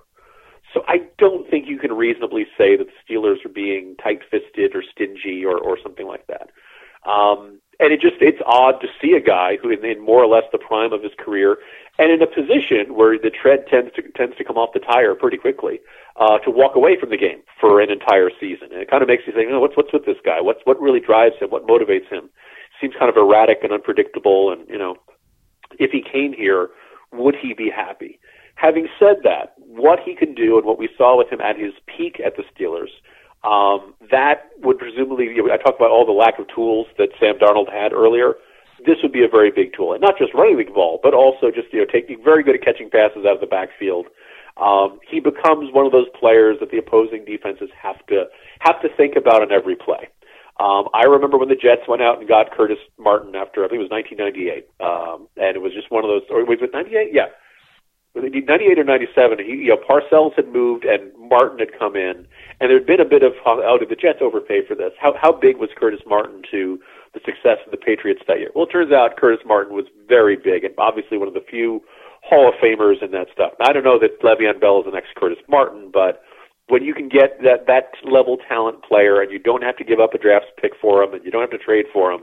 [0.73, 4.83] So I don't think you can reasonably say that the Steelers are being tight-fisted or
[4.89, 6.49] stingy or, or something like that.
[7.05, 10.27] Um, and it just it's odd to see a guy who in, in more or
[10.27, 11.57] less the prime of his career
[11.97, 15.15] and in a position where the tread tends to tends to come off the tire
[15.15, 15.79] pretty quickly
[16.15, 18.69] uh, to walk away from the game for an entire season.
[18.71, 20.39] And it kind of makes you think, oh, what's what's with this guy?
[20.41, 21.49] What's what really drives him?
[21.49, 22.29] What motivates him?
[22.79, 24.51] Seems kind of erratic and unpredictable.
[24.51, 24.95] And you know,
[25.79, 26.69] if he came here,
[27.11, 28.19] would he be happy?
[28.55, 31.73] Having said that, what he can do and what we saw with him at his
[31.87, 32.91] peak at the Steelers
[33.43, 37.09] um, that would presumably, you know, I talked about all the lack of tools that
[37.19, 38.35] Sam Darnold had earlier.
[38.85, 41.51] This would be a very big tool, and not just running the ball, but also
[41.53, 44.07] just you know taking very good at catching passes out of the backfield.
[44.57, 48.25] Um, he becomes one of those players that the opposing defenses have to
[48.59, 50.09] have to think about on every play.
[50.59, 53.81] Um, I remember when the Jets went out and got Curtis Martin after I think
[53.81, 56.25] it was 1998, um, and it was just one of those.
[56.29, 57.13] Or was it 98?
[57.13, 57.33] Yeah,
[58.15, 62.27] 98 or 97, he, you know, Parcells had moved and Martin had come in,
[62.59, 64.91] and there'd been a bit of, oh, oh, did the Jets overpay for this?
[64.99, 66.77] How, how big was Curtis Martin to
[67.13, 68.51] the success of the Patriots that year?
[68.53, 71.81] Well, it turns out Curtis Martin was very big and obviously one of the few
[72.21, 73.53] Hall of Famers and that stuff.
[73.59, 76.21] Now, I don't know that Le'Veon Bell is the next Curtis Martin, but
[76.67, 79.99] when you can get that, that level talent player and you don't have to give
[79.99, 82.21] up a draft pick for him and you don't have to trade for him,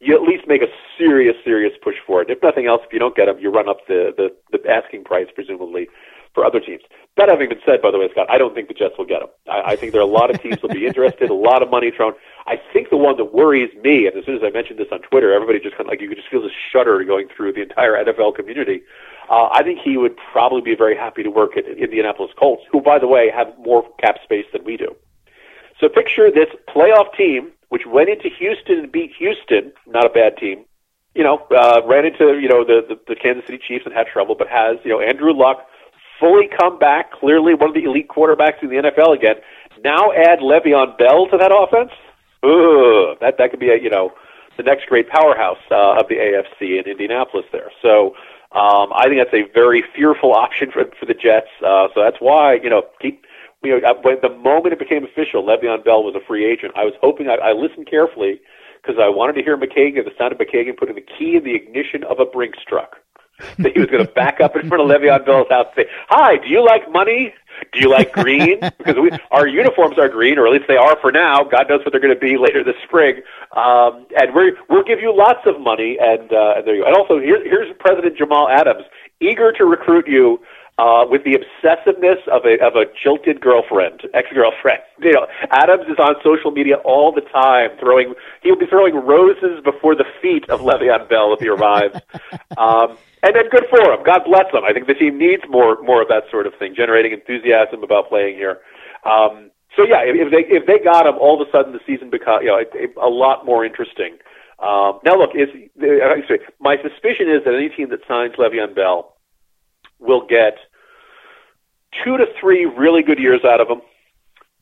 [0.00, 2.30] you at least make a serious, serious push for it.
[2.30, 5.04] If nothing else, if you don't get them, you run up the, the, the asking
[5.04, 5.88] price, presumably,
[6.34, 6.82] for other teams.
[7.16, 9.22] That having been said, by the way, Scott, I don't think the Jets will get
[9.22, 9.28] him.
[9.48, 11.62] I, I think there are a lot of teams that will be interested, a lot
[11.62, 12.14] of money thrown.
[12.46, 15.00] I think the one that worries me, and as soon as I mentioned this on
[15.02, 17.62] Twitter, everybody just kind of like you could just feel this shudder going through the
[17.62, 18.82] entire NFL community.
[19.28, 22.80] Uh, I think he would probably be very happy to work at Indianapolis Colts, who,
[22.80, 24.94] by the way, have more cap space than we do.
[25.80, 30.36] So picture this playoff team which went into Houston and beat Houston, not a bad
[30.36, 30.64] team.
[31.14, 34.06] You know, uh, ran into you know the, the the Kansas City Chiefs and had
[34.06, 35.66] trouble, but has you know Andrew Luck
[36.20, 39.36] fully come back, clearly one of the elite quarterbacks in the NFL again.
[39.82, 41.90] Now add Le'Veon Bell to that offense.
[42.42, 44.12] Ugh, that that could be a you know
[44.56, 47.70] the next great powerhouse uh, of the AFC in Indianapolis there.
[47.82, 48.14] So
[48.52, 51.48] um, I think that's a very fearful option for for the Jets.
[51.64, 53.24] Uh, so that's why you know keep
[53.62, 56.72] you know, when the moment it became official, Le'Veon Bell was a free agent.
[56.76, 58.40] I was hoping I, I listened carefully
[58.80, 61.54] because I wanted to hear Maccagnan, the sound of Maccagnan putting the key in the
[61.54, 62.96] ignition of a Brinks truck.
[63.58, 65.90] that he was going to back up in front of Le'Veon Bell's house and say,
[66.08, 67.34] "Hi, do you like money?
[67.72, 68.60] Do you like green?
[68.78, 71.44] because we, our uniforms are green, or at least they are for now.
[71.44, 73.22] God knows what they're going to be later this spring.
[73.56, 75.98] Um, and we we'll give you lots of money.
[76.00, 76.88] And, uh, and there you go.
[76.88, 78.84] And also, here, here's President Jamal Adams,
[79.20, 80.40] eager to recruit you
[80.78, 84.80] uh, with the obsessiveness of a of a jilted girlfriend, ex girlfriend.
[85.00, 89.60] You know, Adams is on social media all the time, throwing he'll be throwing roses
[89.62, 92.00] before the feet of Le'Veon Bell if he arrives.
[92.56, 94.02] um, and then good for him.
[94.04, 94.64] God bless him.
[94.64, 98.08] I think the team needs more more of that sort of thing, generating enthusiasm about
[98.08, 98.60] playing here.
[99.04, 102.10] Um, so yeah, if, they if they got him, all of a sudden the season
[102.10, 104.18] becomes you know it, a lot more interesting.
[104.58, 105.48] Um, now look, is
[105.80, 109.16] uh, my suspicion is that any team that signs Le'Veon Bell
[109.98, 110.58] will get
[112.04, 113.80] two to three really good years out of him,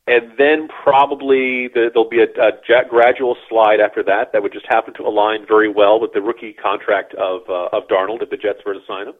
[0.09, 4.65] and then probably the, there'll be a, a gradual slide after that that would just
[4.67, 8.37] happen to align very well with the rookie contract of uh, of Darnold if the
[8.37, 9.15] Jets were to sign him.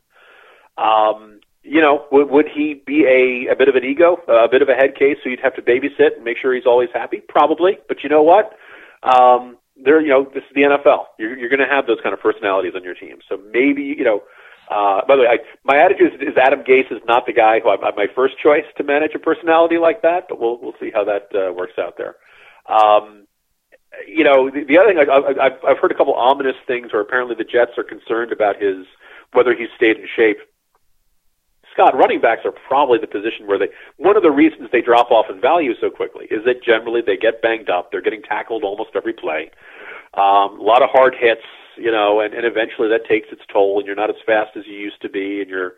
[0.83, 4.61] Um, you know, would, would he be a, a bit of an ego, a bit
[4.61, 7.21] of a head case, so you'd have to babysit and make sure he's always happy?
[7.27, 8.55] Probably, but you know what?
[9.03, 11.05] Um, there, you know, this is the NFL.
[11.19, 13.19] You're, you're going to have those kind of personalities on your team.
[13.29, 14.23] So maybe, you know,
[14.69, 17.59] uh, by the way, I, my attitude is, is Adam Gase is not the guy
[17.59, 20.91] who I'm, my first choice to manage a personality like that, but we'll we'll see
[20.93, 22.15] how that uh, works out there.
[22.67, 23.25] Um,
[24.07, 27.01] you know, the, the other thing I, I've, I've heard a couple ominous things, where
[27.01, 28.85] apparently the Jets are concerned about his
[29.33, 30.37] whether he's stayed in shape.
[31.73, 33.69] Scott, running backs are probably the position where they.
[33.97, 37.17] One of the reasons they drop off in value so quickly is that generally they
[37.17, 37.91] get banged up.
[37.91, 39.49] They're getting tackled almost every play.
[40.13, 41.41] Um, a lot of hard hits,
[41.81, 44.63] you know, and, and eventually that takes its toll, and you're not as fast as
[44.67, 45.73] you used to be, and you're,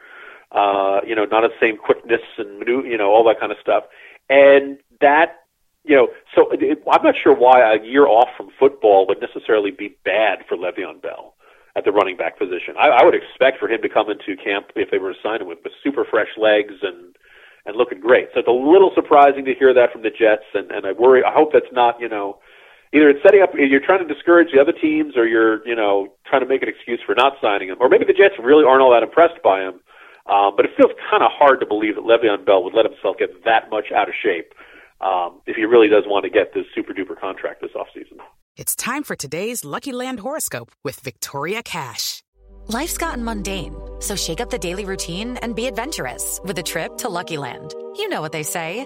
[0.51, 3.83] uh, you know, not the same quickness and you know all that kind of stuff.
[4.29, 5.43] And that,
[5.83, 9.71] you know, so it, I'm not sure why a year off from football would necessarily
[9.71, 11.35] be bad for Le'Veon Bell
[11.75, 12.75] at the running back position.
[12.79, 15.41] I, I would expect for him to come into camp if they were to sign
[15.41, 17.15] him with, with super fresh legs and
[17.65, 18.29] and looking great.
[18.33, 21.23] So it's a little surprising to hear that from the Jets, and and I worry.
[21.23, 22.39] I hope that's not you know
[22.93, 26.13] either it's setting up you're trying to discourage the other teams, or you're you know
[26.25, 28.81] trying to make an excuse for not signing him, or maybe the Jets really aren't
[28.81, 29.79] all that impressed by him.
[30.29, 33.17] Um, but it feels kind of hard to believe that Le'Veon Bell would let himself
[33.17, 34.53] get that much out of shape
[35.01, 38.19] um, if he really does want to get this super duper contract this offseason.
[38.55, 42.21] It's time for today's Lucky Land horoscope with Victoria Cash.
[42.67, 46.97] Life's gotten mundane, so shake up the daily routine and be adventurous with a trip
[46.97, 47.73] to Lucky Land.
[47.97, 48.85] You know what they say.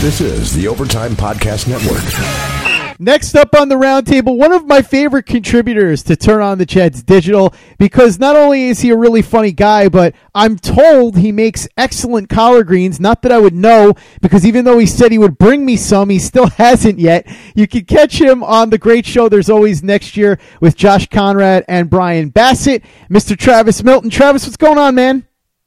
[0.00, 3.00] This is the Overtime Podcast Network.
[3.00, 7.02] Next up on the roundtable, one of my favorite contributors to Turn on the Jets
[7.02, 11.66] Digital, because not only is he a really funny guy, but I'm told he makes
[11.76, 13.00] excellent collard greens.
[13.00, 16.10] Not that I would know, because even though he said he would bring me some,
[16.10, 17.26] he still hasn't yet.
[17.56, 21.64] You can catch him on the great show There's Always Next Year with Josh Conrad
[21.66, 22.84] and Brian Bassett.
[23.10, 23.36] Mr.
[23.36, 24.10] Travis Milton.
[24.10, 25.24] Travis, what's going on, man?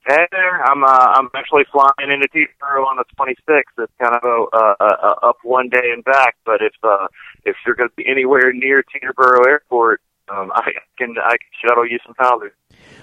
[0.07, 3.61] Hey there, I'm uh, I'm actually flying into Teterboro on the 26th.
[3.77, 7.07] It's kind of a, a, a up one day and back, but if uh,
[7.45, 11.87] if you're going to be anywhere near Teterboro Airport, um, I can I can shuttle
[11.87, 12.51] you some powder.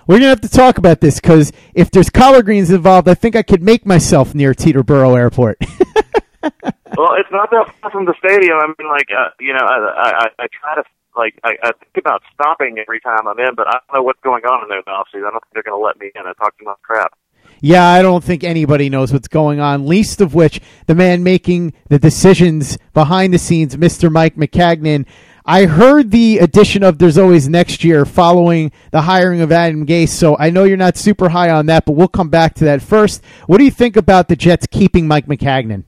[0.09, 3.37] We're gonna have to talk about this because if there's collard greens involved, I think
[3.37, 5.59] I could make myself near Teterboro Airport.
[6.43, 8.57] well, it's not that far from the stadium.
[8.57, 10.83] I mean, like uh, you know, I, I I try to
[11.19, 14.21] like I, I think about stopping every time I'm in, but I don't know what's
[14.21, 15.27] going on in there the offseason.
[15.27, 16.23] I don't think they're going to let me in.
[16.23, 17.13] I talk too much crap.
[17.61, 21.73] Yeah, I don't think anybody knows what's going on, least of which the man making
[21.89, 24.11] the decisions behind the scenes, Mr.
[24.13, 25.07] Mike Maccagnan.
[25.45, 30.11] I heard the addition of There's Always Next Year following the hiring of Adam Gase,
[30.11, 32.83] so I know you're not super high on that, but we'll come back to that
[32.83, 33.25] first.
[33.47, 35.85] What do you think about the Jets keeping Mike Maccagnan?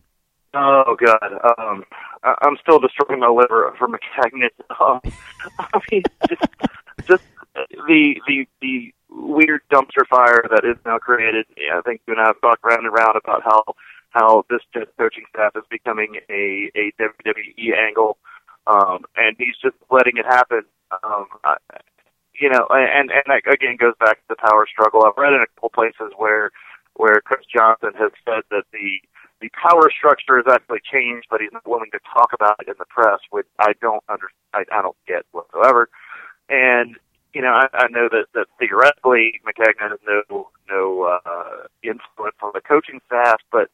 [0.54, 1.54] Oh, God.
[1.58, 1.84] Um,
[2.22, 4.50] I, I'm still destroying my liver for Maccagnan.
[4.80, 5.00] Um,
[5.58, 6.42] I mean, just,
[7.06, 7.24] just
[7.86, 11.46] the the the weird dumpster fire that is now created.
[11.56, 13.64] Yeah, I think you and I have talked round and round about how
[14.10, 18.18] how this Jets coaching staff is becoming a a WWE angle,
[18.66, 20.62] um, and he's just letting it happen.
[21.02, 21.56] Um, I,
[22.40, 25.04] you know, and and that again goes back to the power struggle.
[25.04, 26.50] I've read in a couple places where
[26.94, 29.00] where Chris Johnson has said that the
[29.40, 32.74] the power structure has actually changed, but he's not willing to talk about it in
[32.78, 35.88] the press, which I don't under I, I don't get whatsoever.
[36.48, 36.96] And
[37.32, 42.52] you know, I, I know that that theoretically Maccagnan has no no uh, influence on
[42.54, 43.70] the coaching staff, but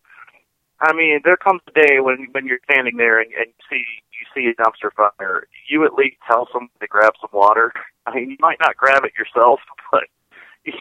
[0.80, 3.84] I mean, there comes a day when when you're standing there and, and you see
[4.12, 7.72] you see a dumpster fire, you at least tell someone to grab some water.
[8.06, 9.60] I mean, you might not grab it yourself,
[9.90, 10.04] but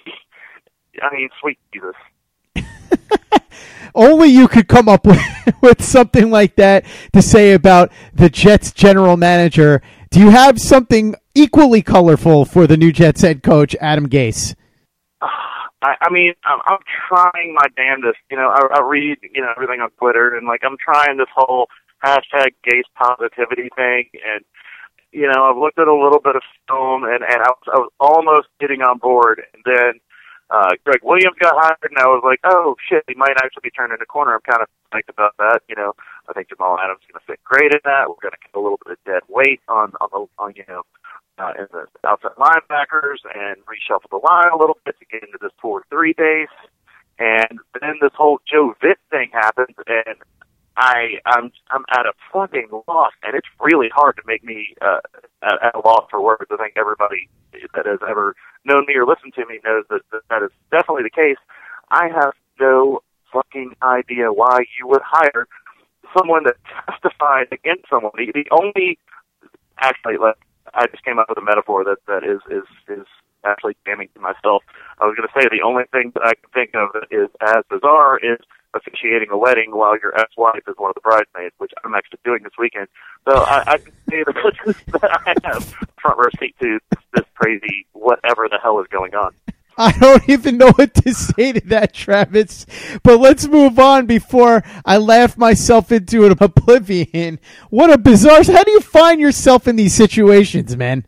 [1.01, 1.95] I mean, sweet Jesus.
[3.93, 5.21] Only you could come up with,
[5.61, 9.81] with something like that to say about the Jets general manager.
[10.11, 14.55] Do you have something equally colorful for the new Jets head coach, Adam Gase?
[15.85, 18.17] I, I mean, I'm, I'm trying my damnedest.
[18.31, 21.27] You know, I, I read, you know, everything on Twitter, and like I'm trying this
[21.35, 21.67] whole
[22.03, 24.43] hashtag Gase positivity thing, and
[25.11, 27.77] you know, I've looked at a little bit of film, and and I was, I
[27.77, 29.99] was almost getting on board, and then
[30.55, 33.75] uh, Gregg Williams got hired, and I was like, oh shit, he might actually be
[33.75, 34.33] turning the corner.
[34.33, 35.59] I'm kind of psyched about that.
[35.67, 35.91] You know,
[36.29, 38.07] I think Jamal Adams is going to fit great in that.
[38.07, 40.63] We're going to get a little bit of dead weight on on the on you
[40.67, 40.83] know
[41.39, 45.37] uh, in the outside linebackers and reshuffle the line a little bit to get into
[45.41, 46.55] this four three base.
[47.19, 50.15] And then this whole Joe Vitt thing happens, and
[50.77, 55.03] I I'm I'm at a fucking loss, and it's really hard to make me uh,
[55.43, 56.47] at, at a loss for words.
[56.49, 57.27] I think everybody
[57.73, 58.35] that has ever
[58.65, 61.37] known me or listened to me knows that that, that is definitely the case.
[61.89, 63.01] I have no
[63.31, 65.47] fucking idea why you would hire
[66.17, 66.55] someone that
[66.87, 68.11] testified against someone.
[68.15, 68.97] The, the only
[69.79, 70.35] actually, like,
[70.73, 73.05] I just came up with a metaphor that that is is is
[73.45, 74.63] actually damning to myself.
[74.99, 77.29] I was going to say the only thing that I can think of that is
[77.41, 78.39] as bizarre is
[78.75, 82.43] officiating a wedding while your ex-wife is one of the bridesmaids, which I'm actually doing
[82.43, 82.87] this weekend.
[83.27, 85.63] So I, I can say the that I have
[85.99, 89.31] front row seat to this, this crazy whatever the hell is going on.
[89.77, 92.65] I don't even know what to say to that, Travis.
[93.03, 97.39] But let's move on before I laugh myself into an oblivion.
[97.69, 98.43] What a bizarre!
[98.43, 101.05] How do you find yourself in these situations, man?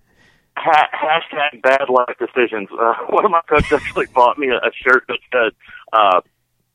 [0.57, 2.67] Ha- hashtag bad life decisions.
[2.77, 5.53] Uh, one of my coaches actually bought me a, a shirt that said,
[5.93, 6.21] uh,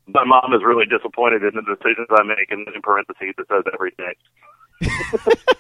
[0.07, 3.65] "My mom is really disappointed in the decisions I make," and in parentheses it says
[3.73, 4.17] every day.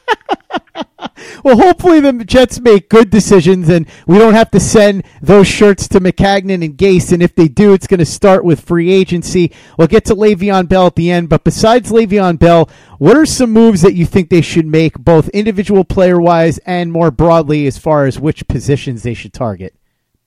[1.45, 5.89] Well, hopefully the Jets make good decisions, and we don't have to send those shirts
[5.89, 7.13] to Maccagnan and Gase.
[7.13, 9.53] And if they do, it's going to start with free agency.
[9.77, 11.29] We'll get to Le'Veon Bell at the end.
[11.29, 15.29] But besides Le'Veon Bell, what are some moves that you think they should make, both
[15.31, 19.75] individual player wise and more broadly, as far as which positions they should target?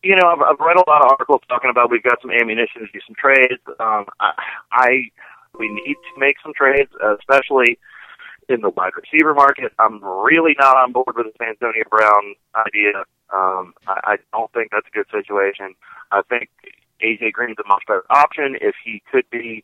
[0.05, 2.81] You know, I've, I've read a lot of articles talking about we've got some ammunition
[2.81, 3.59] to do some trades.
[3.79, 4.33] Um, I,
[4.71, 4.89] I
[5.57, 7.79] we need to make some trades, especially
[8.47, 9.71] in the wide receiver market.
[9.79, 13.03] I'm really not on board with the Antonio Brown idea.
[13.33, 15.73] Um, I, I don't think that's a good situation.
[16.11, 16.49] I think
[17.01, 19.63] AJ Green's a much better option if he could be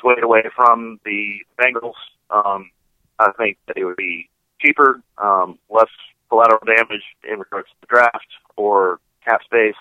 [0.00, 2.00] swayed away from the Bengals.
[2.30, 2.70] Um,
[3.18, 5.90] I think that it would be cheaper, um, less
[6.30, 9.78] collateral damage in regards to the draft or cap space.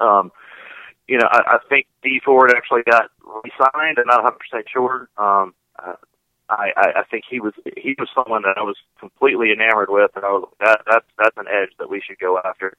[0.00, 0.32] Um,
[1.08, 3.10] you know, I, I think Dee Ford actually got
[3.44, 3.98] re-signed.
[3.98, 5.08] I'm not 100 percent sure.
[5.18, 5.94] Um, uh,
[6.48, 10.10] I, I, I think he was he was someone that I was completely enamored with,
[10.16, 12.76] and I was that that's that's an edge that we should go after.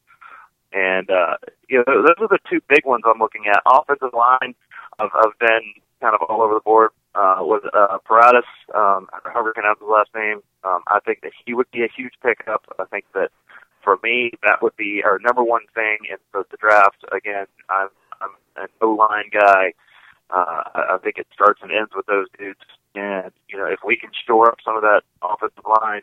[0.71, 1.37] And uh,
[1.69, 3.61] you know, those are the two big ones I'm looking at.
[3.65, 4.55] Offensive line,
[4.99, 8.43] I've, I've been kind of all over the board uh, with uh, Paratus,
[8.75, 10.41] um, however pronounce his last name.
[10.63, 12.65] Um, I think that he would be a huge pickup.
[12.79, 13.29] I think that
[13.83, 17.03] for me, that would be our number one thing in the, the draft.
[17.11, 17.89] Again, I'm,
[18.21, 19.73] I'm an O line guy.
[20.29, 22.59] Uh, I think it starts and ends with those dudes.
[22.95, 26.01] And you know, if we can shore up some of that offensive line,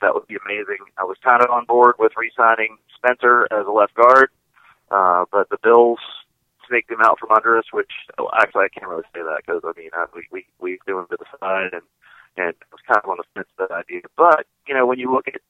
[0.00, 0.84] that would be amazing.
[0.98, 4.30] I was kind of on board with re-signing Spencer as a left guard,
[4.90, 5.98] uh, but the Bills
[6.68, 7.64] snaked him out from under us.
[7.72, 10.78] Which well, actually, I can't really say that because I mean, I, we we we
[10.84, 11.82] threw him to the side, and
[12.36, 14.02] and I was kind of on the fence with that idea.
[14.16, 15.40] But you know, when you look at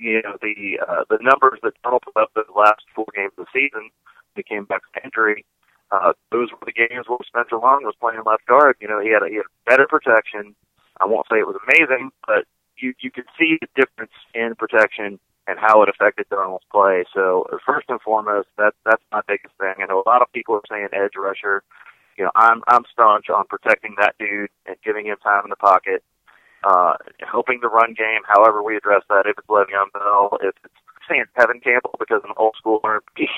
[0.00, 3.46] you know the uh, the numbers that Darnold put up the last four games of
[3.46, 3.90] the season,
[4.34, 5.44] he came back from injury.
[5.92, 8.76] Uh, those were the games where Spencer Long was playing left guard.
[8.80, 10.54] You know, he had a, he had better protection.
[11.00, 12.44] I won't say it was amazing, but
[12.76, 17.04] you you could see the difference in protection and how it affected Darnold's play.
[17.12, 19.74] So uh, first and foremost, that that's my biggest thing.
[19.82, 21.62] I know a lot of people are saying edge rusher.
[22.16, 25.56] You know, I'm I'm staunch on protecting that dude and giving him time in the
[25.56, 26.02] pocket,
[26.64, 28.20] uh, helping the run game.
[28.26, 29.26] However, we address that.
[29.26, 30.74] If it's Le'Veon Bell, if it's
[31.08, 33.28] saying Tevin Campbell because I'm an old school R&B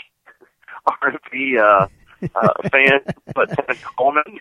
[1.03, 1.87] R&B uh,
[2.35, 3.01] uh, fan,
[3.35, 4.39] but Tevin Coleman.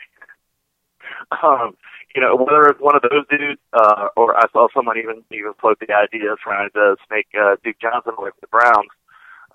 [1.44, 1.78] Um,
[2.16, 5.54] you know, whether it's one of those dudes, uh, or I saw someone even even
[5.60, 8.90] float the idea of trying to snake uh, Duke Johnson away from the Browns,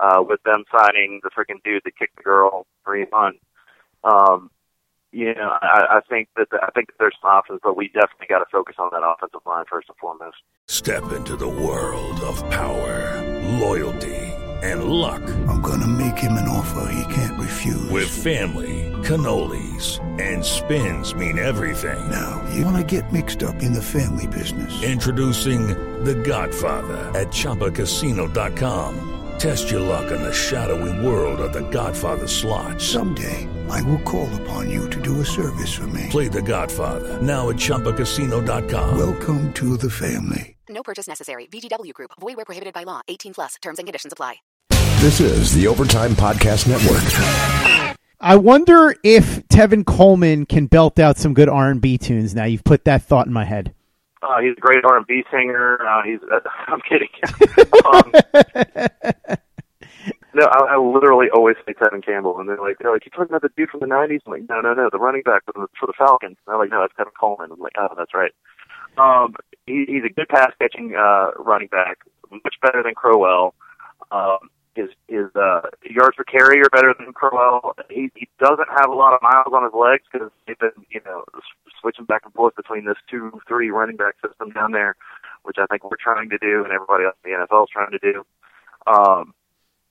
[0.00, 3.40] uh, with them signing the freaking dude that kicked the girl three months.
[4.04, 4.50] Um,
[5.12, 8.26] you know, I, I think that I think that there's some options, but we definitely
[8.28, 10.36] got to focus on that offensive line first and foremost.
[10.68, 13.22] Step into the world of power,
[13.59, 14.16] loyalty,
[14.62, 15.22] and luck.
[15.48, 17.90] I'm going to make him an offer he can't refuse.
[17.90, 22.11] With family, cannolis, and spins mean everything.
[22.11, 24.82] Now, you want to get mixed up in the family business.
[24.82, 25.68] Introducing
[26.04, 29.12] The Godfather at ChumbaCasino.com.
[29.38, 32.80] Test your luck in the shadowy world of The Godfather slot.
[32.80, 36.06] Someday, I will call upon you to do a service for me.
[36.10, 38.98] Play The Godfather now at ChumbaCasino.com.
[38.98, 40.56] Welcome to the family.
[40.68, 41.46] No purchase necessary.
[41.46, 42.10] VGW Group.
[42.20, 43.00] Void where prohibited by law.
[43.08, 43.54] 18 plus.
[43.62, 44.36] Terms and conditions apply.
[45.00, 47.96] This is the Overtime Podcast Network.
[48.18, 52.34] I wonder if Tevin Coleman can belt out some good R and B tunes.
[52.34, 53.74] Now you've put that thought in my head.
[54.22, 55.78] Uh, he's a great R&B singer.
[55.86, 56.18] Uh, he's.
[56.32, 57.08] Uh, I'm kidding.
[57.92, 59.36] um,
[60.37, 63.34] no, I, I literally always say Tevin Campbell, and they're like, they're like, you talking
[63.34, 64.20] about the dude from the '90s?
[64.26, 66.37] I'm like, no, no, no, the running back for the, for the Falcons.
[66.37, 67.51] And they're like, no, that's Tevin Coleman.
[67.53, 68.32] I'm like, oh, that's right.
[68.99, 69.34] Um,
[69.66, 71.99] he, he's a good pass catching uh, running back,
[72.30, 73.55] much better than Crowell.
[74.12, 77.74] Um, his his uh, yards per carry are better than Crowell.
[77.89, 81.01] He he doesn't have a lot of miles on his legs because they've been you
[81.05, 81.24] know
[81.80, 84.97] switching back and forth between this two three running back system down there,
[85.45, 87.93] which I think we're trying to do and everybody else in the NFL is trying
[87.93, 88.24] to do.
[88.87, 89.34] Um,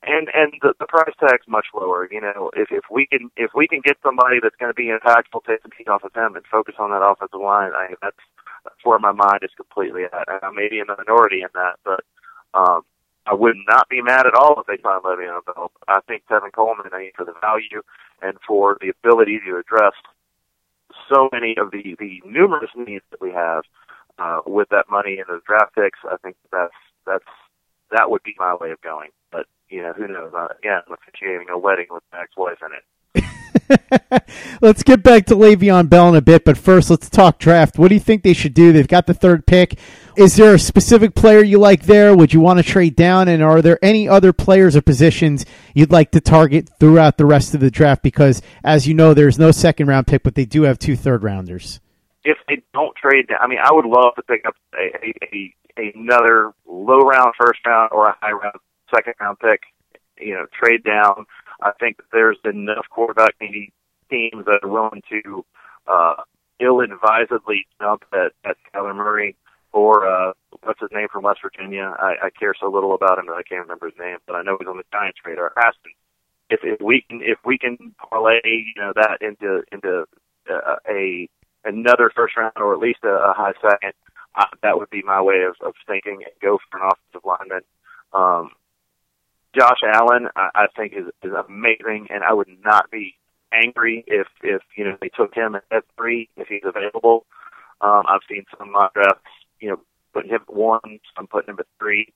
[0.06, 2.08] and and the, the price tag's much lower.
[2.12, 4.94] You know, if if we can if we can get somebody that's going to be
[4.94, 8.24] impactful, take some heat off of him, and focus on that offensive line, I that's
[8.64, 10.28] that's where my mind is completely at.
[10.28, 12.02] And I may be in the minority in that, but
[12.54, 12.82] um,
[13.26, 15.72] I would not be mad at all if they signed Le'Veon Bell.
[15.88, 17.82] I think Tevin Coleman, I mean, for the value
[18.22, 19.94] and for the ability to address
[21.10, 23.64] so many of the the numerous needs that we have
[24.20, 26.74] uh, with that money and those draft picks, I think that's
[27.06, 27.26] that's
[27.92, 29.10] that would be my way of going.
[29.32, 30.32] But you know, who knows?
[30.36, 32.84] Uh, again, I'm officiating a wedding with my ex-wife in it.
[34.62, 37.78] let's get back to Le'Veon Bell in a bit, but first let's talk draft.
[37.78, 38.72] What do you think they should do?
[38.72, 39.80] They've got the third pick.
[40.18, 42.16] Is there a specific player you like there?
[42.16, 43.28] Would you want to trade down?
[43.28, 47.54] And are there any other players or positions you'd like to target throughout the rest
[47.54, 48.04] of the draft?
[48.04, 51.24] Because as you know, there's no second round pick, but they do have two third
[51.24, 51.80] rounders.
[52.24, 55.36] If they don't trade down, I mean, I would love to pick up a, a,
[55.36, 58.56] a another low round first round or a high round
[58.96, 59.62] second round pick.
[60.18, 61.26] You know, trade down.
[61.62, 63.74] I think there's enough quarterback needy
[64.10, 65.46] teams that are willing to
[65.88, 66.16] uh,
[66.60, 69.36] ill-advisedly jump at, at Kyler Murray
[69.76, 70.32] or uh,
[70.64, 71.94] what's his name from West Virginia.
[72.00, 74.42] I, I care so little about him that I can't remember his name, but I
[74.42, 75.52] know he's on the Giants radar.
[75.58, 75.92] Aston.
[76.50, 80.06] If if we can if we can parlay you know that into into
[80.50, 81.28] uh, a
[81.66, 83.94] another first round or at least a, a high second,
[84.36, 87.62] uh, that would be my way of, of thinking and go for an offensive lineman.
[88.14, 88.52] Um,
[89.58, 93.16] Josh Allen, I, I think is is amazing, and I would not be
[93.54, 97.26] angry if if you know they took him at three if he's available.
[97.82, 99.30] Um, I've seen some mock drafts
[99.60, 99.80] you know,
[100.14, 102.14] putting him at one, I'm putting him at three.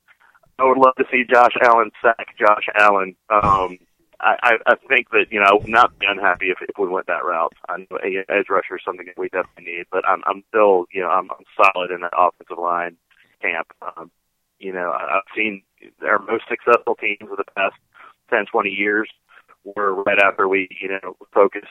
[0.58, 3.16] I would love to see Josh Allen sack Josh Allen.
[3.30, 3.80] Um,
[4.20, 6.88] I, I, I think that you know I would not be unhappy if, if we
[6.88, 7.54] went that route.
[7.70, 10.86] I know a edge rusher is something that we definitely need, but I'm I'm still
[10.92, 12.98] you know I'm, I'm solid in that offensive line
[13.42, 13.68] camp.
[13.82, 14.12] Um,
[14.60, 15.64] you know I've seen
[16.06, 17.76] our most successful teams of the past
[18.30, 19.10] 10, 20 years
[19.64, 21.68] were right after we you know focused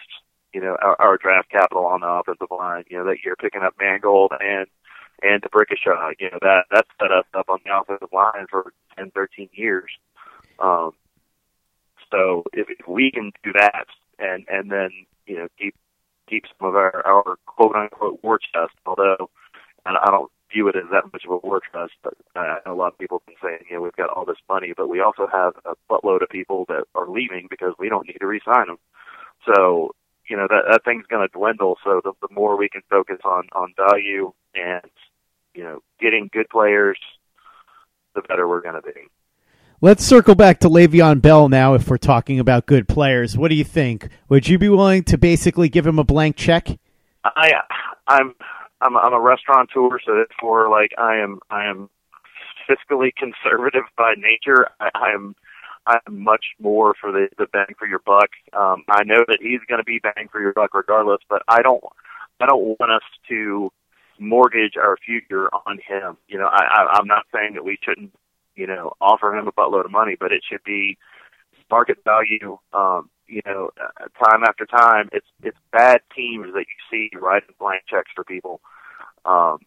[0.53, 2.85] you know our, our draft capital on the offensive line.
[2.89, 4.67] You know that year picking up Mangold and
[5.23, 6.13] and D'Brickashaw.
[6.19, 9.91] You know that that set us up on the offensive line for 10, 13 years.
[10.59, 10.93] Um,
[12.11, 13.87] so if, if we can do that,
[14.19, 14.91] and and then
[15.27, 15.75] you know keep
[16.29, 19.31] keep some of our our quote unquote war chest, although
[19.85, 22.77] I don't view it as that much of a war chest, but I know a
[22.77, 25.01] lot of people have been saying, you know, we've got all this money, but we
[25.01, 28.67] also have a buttload of people that are leaving because we don't need to re-sign
[28.69, 28.79] them.
[29.47, 29.95] So,
[30.29, 31.77] you know, that that thing's going to dwindle.
[31.85, 34.91] So the, the more we can focus on on value and
[35.59, 36.99] you know, getting good players,
[38.15, 38.93] the better we're going to be.
[39.81, 41.75] Let's circle back to Le'Veon Bell now.
[41.75, 44.09] If we're talking about good players, what do you think?
[44.29, 46.69] Would you be willing to basically give him a blank check?
[47.25, 47.53] I,
[48.07, 48.35] I'm,
[48.81, 51.91] I'm, I'm a restaurateur, so therefore, like, I am, I am
[52.69, 54.69] fiscally conservative by nature.
[54.81, 55.35] I, I'm,
[55.87, 58.29] I'm much more for the the bang for your buck.
[58.53, 61.63] Um, I know that he's going to be bang for your buck regardless, but I
[61.63, 61.83] don't,
[62.41, 63.73] I don't want us to
[64.19, 66.19] mortgage our future on him.
[66.29, 68.13] You know, I, I, I'm not saying that we shouldn't,
[68.55, 70.99] you know, offer him a buttload of money, but it should be
[71.71, 72.59] market value.
[72.73, 77.55] Um, you know, uh, time after time, it's it's bad teams that you see writing
[77.59, 78.61] blank checks for people,
[79.25, 79.59] um,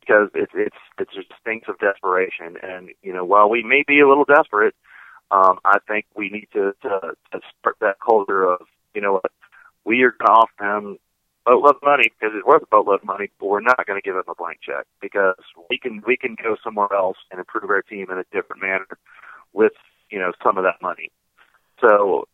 [0.00, 2.56] because it's it's it's just stinks of desperation.
[2.62, 4.74] And you know, while we may be a little desperate,
[5.30, 8.60] um, I think we need to to, to start that culture of
[8.94, 9.32] you know what
[9.84, 10.98] we are going to offer him
[11.48, 14.04] boatload of money because it's worth a boatload of money, but we're not going to
[14.04, 15.34] give them a blank check because
[15.70, 18.86] we can we can go somewhere else and improve our team in a different manner
[19.52, 19.72] with
[20.10, 21.10] you know some of that money.
[21.80, 22.28] So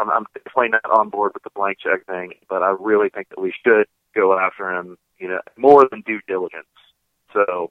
[0.00, 3.28] I'm, I'm definitely not on board with the blank check thing, but I really think
[3.30, 6.66] that we should go after him, you know, more than due diligence.
[7.32, 7.70] So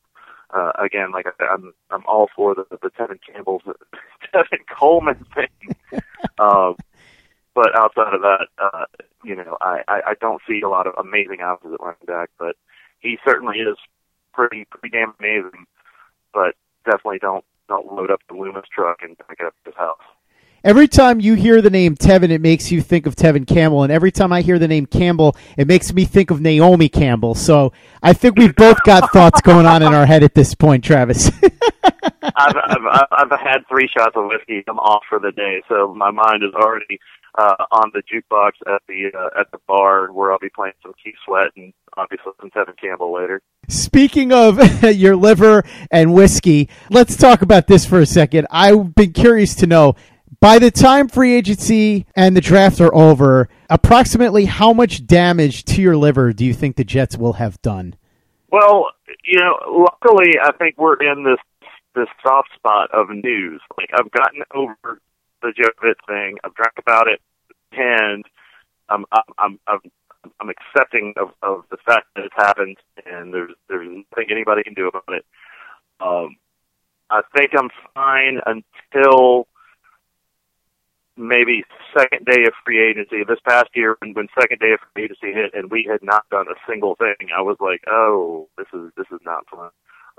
[0.52, 3.64] uh, again, like I said, I'm I'm all for the the Tevin Campbell's
[4.34, 5.76] Tevin Coleman thing.
[6.40, 6.76] um,
[7.54, 8.86] but outside of that, uh,
[9.24, 12.56] you know, I, I, I don't see a lot of amazing at running back, but
[13.00, 13.78] he certainly is
[14.34, 15.66] pretty pretty damn amazing.
[16.34, 16.56] But
[16.86, 20.00] definitely don't don't load up the Loomis truck and pick it up his house.
[20.64, 23.92] Every time you hear the name Tevin, it makes you think of Tevin Campbell, and
[23.92, 27.34] every time I hear the name Campbell, it makes me think of Naomi Campbell.
[27.36, 27.72] So
[28.04, 31.32] I think we've both got thoughts going on in our head at this point, Travis.
[32.22, 34.64] I've, I've I've had three shots of whiskey.
[34.68, 37.00] I'm off for the day, so my mind is already
[37.38, 40.94] uh, on the jukebox at the uh, at the bar where I'll be playing some
[41.02, 43.42] Keith Sweat and obviously some Tevin Campbell later.
[43.68, 48.48] Speaking of your liver and whiskey, let's talk about this for a second.
[48.52, 49.96] I've been curious to know
[50.40, 55.82] by the time free agency and the draft are over, approximately how much damage to
[55.82, 57.96] your liver do you think the Jets will have done?
[58.52, 58.88] Well,
[59.24, 61.40] you know, luckily I think we're in this
[61.96, 63.62] this soft spot of news.
[63.78, 65.02] Like I've gotten over
[65.42, 66.38] the Joe Vitt thing.
[66.44, 67.22] I've drank about it
[67.72, 68.26] and
[68.90, 69.06] I'm
[69.38, 69.80] I'm I'm
[70.40, 74.74] I'm accepting of, of the fact that it's happened, and there's there's nothing anybody can
[74.74, 75.26] do about it.
[76.00, 76.36] Um,
[77.10, 79.48] I think I'm fine until
[81.20, 81.64] maybe
[81.98, 83.24] second day of free agency.
[83.28, 86.28] This past year, when, when second day of free agency hit, and we had not
[86.30, 89.70] done a single thing, I was like, "Oh, this is this is not fun."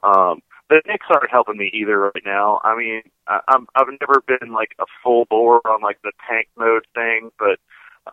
[0.02, 2.60] Um, the Knicks aren't helping me either right now.
[2.62, 6.48] I mean, I, I'm I've never been like a full bore on like the tank
[6.56, 7.58] mode thing, but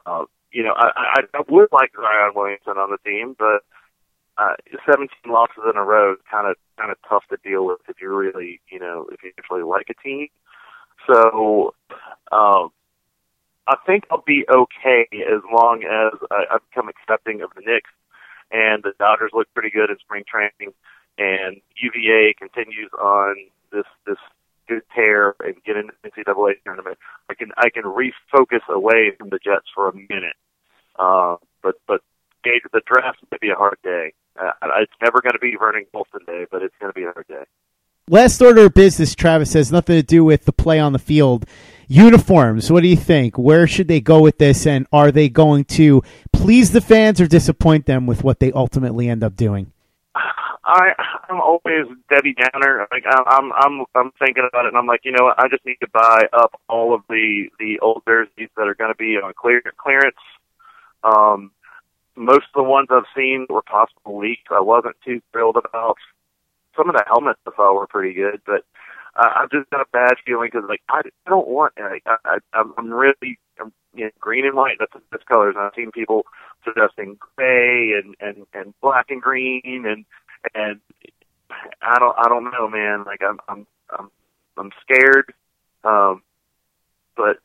[0.06, 3.64] uh, you know, I, I, I would like Zion Williamson on the team, but
[4.38, 4.56] uh,
[4.90, 7.98] 17 losses in a row is kind of kind of tough to deal with if
[8.02, 10.28] you really, you know, if you actually like a team.
[11.08, 11.74] So,
[12.32, 12.70] um,
[13.68, 17.92] I think I'll be okay as long as I, I become accepting of the Knicks
[18.52, 20.74] and the Dodgers look pretty good in spring training,
[21.18, 23.36] and UVA continues on
[23.72, 24.18] this this
[24.68, 26.98] good tear and get into the NCAA tournament.
[27.30, 30.36] I can I can refocus away from the Jets for a minute.
[30.98, 32.02] Uh, but but
[32.44, 34.14] the draft may be a hard day.
[34.40, 37.12] Uh, it's never going to be Vernon Gholston Day, but it's going to be a
[37.12, 37.44] hard day.
[38.08, 41.46] Last order of business, Travis has nothing to do with the play on the field.
[41.88, 42.72] Uniforms.
[42.72, 43.38] What do you think?
[43.38, 47.28] Where should they go with this, and are they going to please the fans or
[47.28, 49.72] disappoint them with what they ultimately end up doing?
[50.68, 50.92] I
[51.30, 52.88] I'm always Debbie Downer.
[52.92, 55.40] Like I'm I'm I'm thinking about it, and I'm like, you know, what?
[55.40, 58.92] I just need to buy up all of the the old jerseys that are going
[58.92, 60.18] to be on clear clearance.
[61.04, 61.52] Um,
[62.18, 64.44] most of the ones I've seen were possible leaks.
[64.52, 65.98] I wasn't too thrilled about.
[66.76, 68.66] Some of the helmets I saw were pretty good, but
[69.18, 72.18] uh, I've just got a bad feeling because like I, I don't want like I,
[72.26, 74.78] I I'm really I'm, you know, green and white.
[74.80, 75.56] That's that's colors.
[75.58, 76.26] I've seen people
[76.64, 80.06] suggesting gray and and and black and green and
[80.54, 80.80] and
[81.82, 83.04] I don't I don't know, man.
[83.06, 84.10] Like I'm I'm I'm
[84.58, 85.34] I'm scared.
[85.84, 86.22] Um,
[87.16, 87.38] but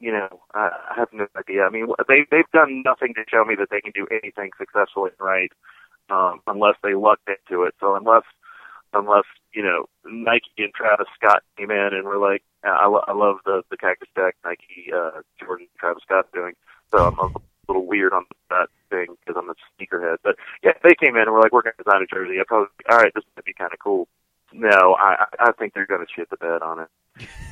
[0.00, 1.64] you know, I, I have no idea.
[1.64, 5.10] I mean, they they've done nothing to show me that they can do anything successfully
[5.18, 5.52] right,
[6.10, 7.74] um, unless they lucked into it.
[7.80, 8.24] So unless
[8.94, 13.12] unless you know Nike and Travis Scott came in and were like, I, lo- I
[13.12, 16.54] love the the Cactus Jack Nike uh, Jordan Travis Scott doing.
[16.90, 20.18] So I'm, a little weird on that thing because I'm a sneakerhead.
[20.22, 22.38] But yeah, they came in and were like, we're going to design a jersey.
[22.38, 24.06] I probably all right, this might be kind of cool.
[24.52, 26.88] No, I I think they're going to shit the bed on it.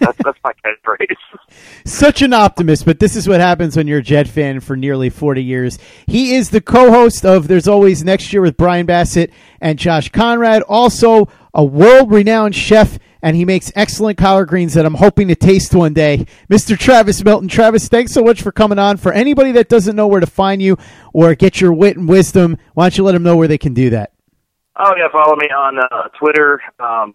[0.00, 1.16] That's, that's my catchphrase.
[1.84, 5.10] Such an optimist, but this is what happens when you're a Jet fan for nearly
[5.10, 5.78] 40 years.
[6.06, 10.62] He is the co-host of There's Always Next Year with Brian Bassett and Josh Conrad,
[10.62, 15.74] also a world-renowned chef, and he makes excellent collard greens that I'm hoping to taste
[15.74, 16.26] one day.
[16.50, 16.76] Mr.
[16.76, 17.48] Travis Milton.
[17.48, 18.96] Travis, thanks so much for coming on.
[18.96, 20.76] For anybody that doesn't know where to find you
[21.12, 23.74] or get your wit and wisdom, why don't you let them know where they can
[23.74, 24.12] do that?
[24.76, 26.62] Oh yeah, follow me on uh, Twitter.
[26.80, 27.14] Um,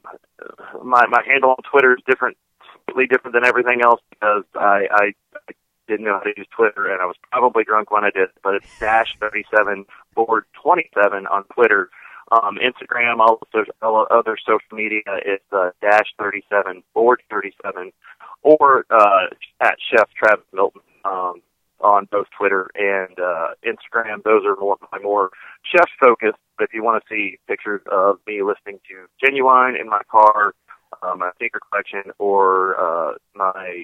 [0.84, 2.38] my my handle on Twitter is different,
[2.86, 5.14] slightly different than everything else because I, I
[5.49, 5.53] I
[5.88, 8.30] didn't know how to use Twitter and I was probably drunk when I did.
[8.43, 11.89] But it's dash thirty seven forward twenty seven on Twitter.
[12.32, 17.53] Um, Instagram, all the all other social media is uh, dash thirty seven forward thirty
[17.64, 17.91] seven,
[18.43, 19.28] or uh,
[19.62, 20.82] at Chef Travis Milton.
[21.05, 21.41] Um,
[21.80, 24.24] on both Twitter and uh, Instagram.
[24.24, 25.30] Those are more my more
[25.64, 26.38] chef focused.
[26.58, 30.53] But if you want to see pictures of me listening to Ginuwine in my car,
[31.01, 33.84] uh, my sneaker collection, or uh, my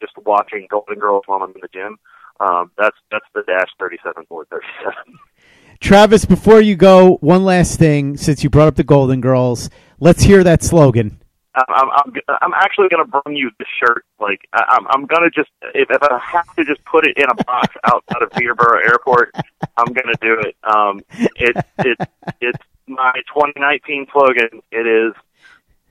[0.00, 1.98] just watching Golden Girls while I'm in the gym,
[2.40, 5.18] um, that's that's the dash thirty seven board thirty seven.
[5.80, 8.16] Travis, before you go, one last thing.
[8.16, 9.68] Since you brought up the Golden Girls,
[9.98, 11.20] let's hear that slogan.
[11.54, 12.12] I'm I'm
[12.42, 14.04] I'm actually gonna bring you the shirt.
[14.18, 17.26] Like I, I'm I'm gonna just if, if I have to just put it in
[17.30, 19.34] a box outside of Teterboro Airport,
[19.76, 20.56] I'm gonna do it.
[20.64, 21.00] Um,
[21.36, 21.98] it it
[22.40, 22.58] it's
[22.94, 24.62] my 2019 slogan.
[24.70, 25.14] It is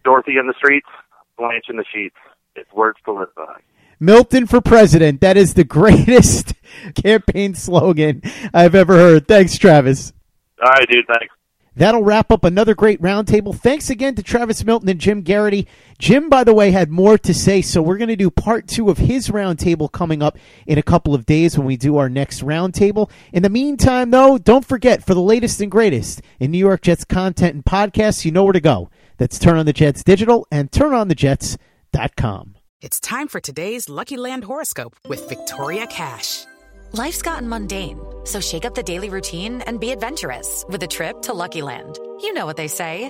[0.04, 0.88] Dorothy in the streets,
[1.38, 2.16] Blanche in the sheets.
[2.56, 3.60] It's words to live by.
[4.00, 5.22] Milton for president.
[5.22, 6.54] That is the greatest
[6.96, 8.22] campaign slogan
[8.54, 9.28] I've ever heard.
[9.28, 10.14] Thanks, Travis.
[10.62, 11.06] All right, dude.
[11.08, 11.34] Thanks.
[11.76, 13.56] That'll wrap up another great roundtable.
[13.56, 15.68] Thanks again to Travis Milton and Jim Geraghty.
[16.04, 18.90] Jim, by the way, had more to say, so we're going to do part two
[18.90, 20.38] of his roundtable coming up
[20.68, 23.10] in a couple of days when we do our next roundtable.
[23.32, 27.06] In the meantime, though, don't forget for the latest and greatest in New York Jets
[27.06, 28.90] content and podcasts, you know where to go.
[29.16, 32.56] That's Turn on the Jets Digital and TurnOnTheJets.com.
[32.82, 36.44] It's time for today's Lucky Land horoscope with Victoria Cash.
[36.92, 41.22] Life's gotten mundane, so shake up the daily routine and be adventurous with a trip
[41.22, 41.98] to Lucky Land.
[42.20, 43.10] You know what they say.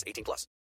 [0.05, 0.47] 18 plus.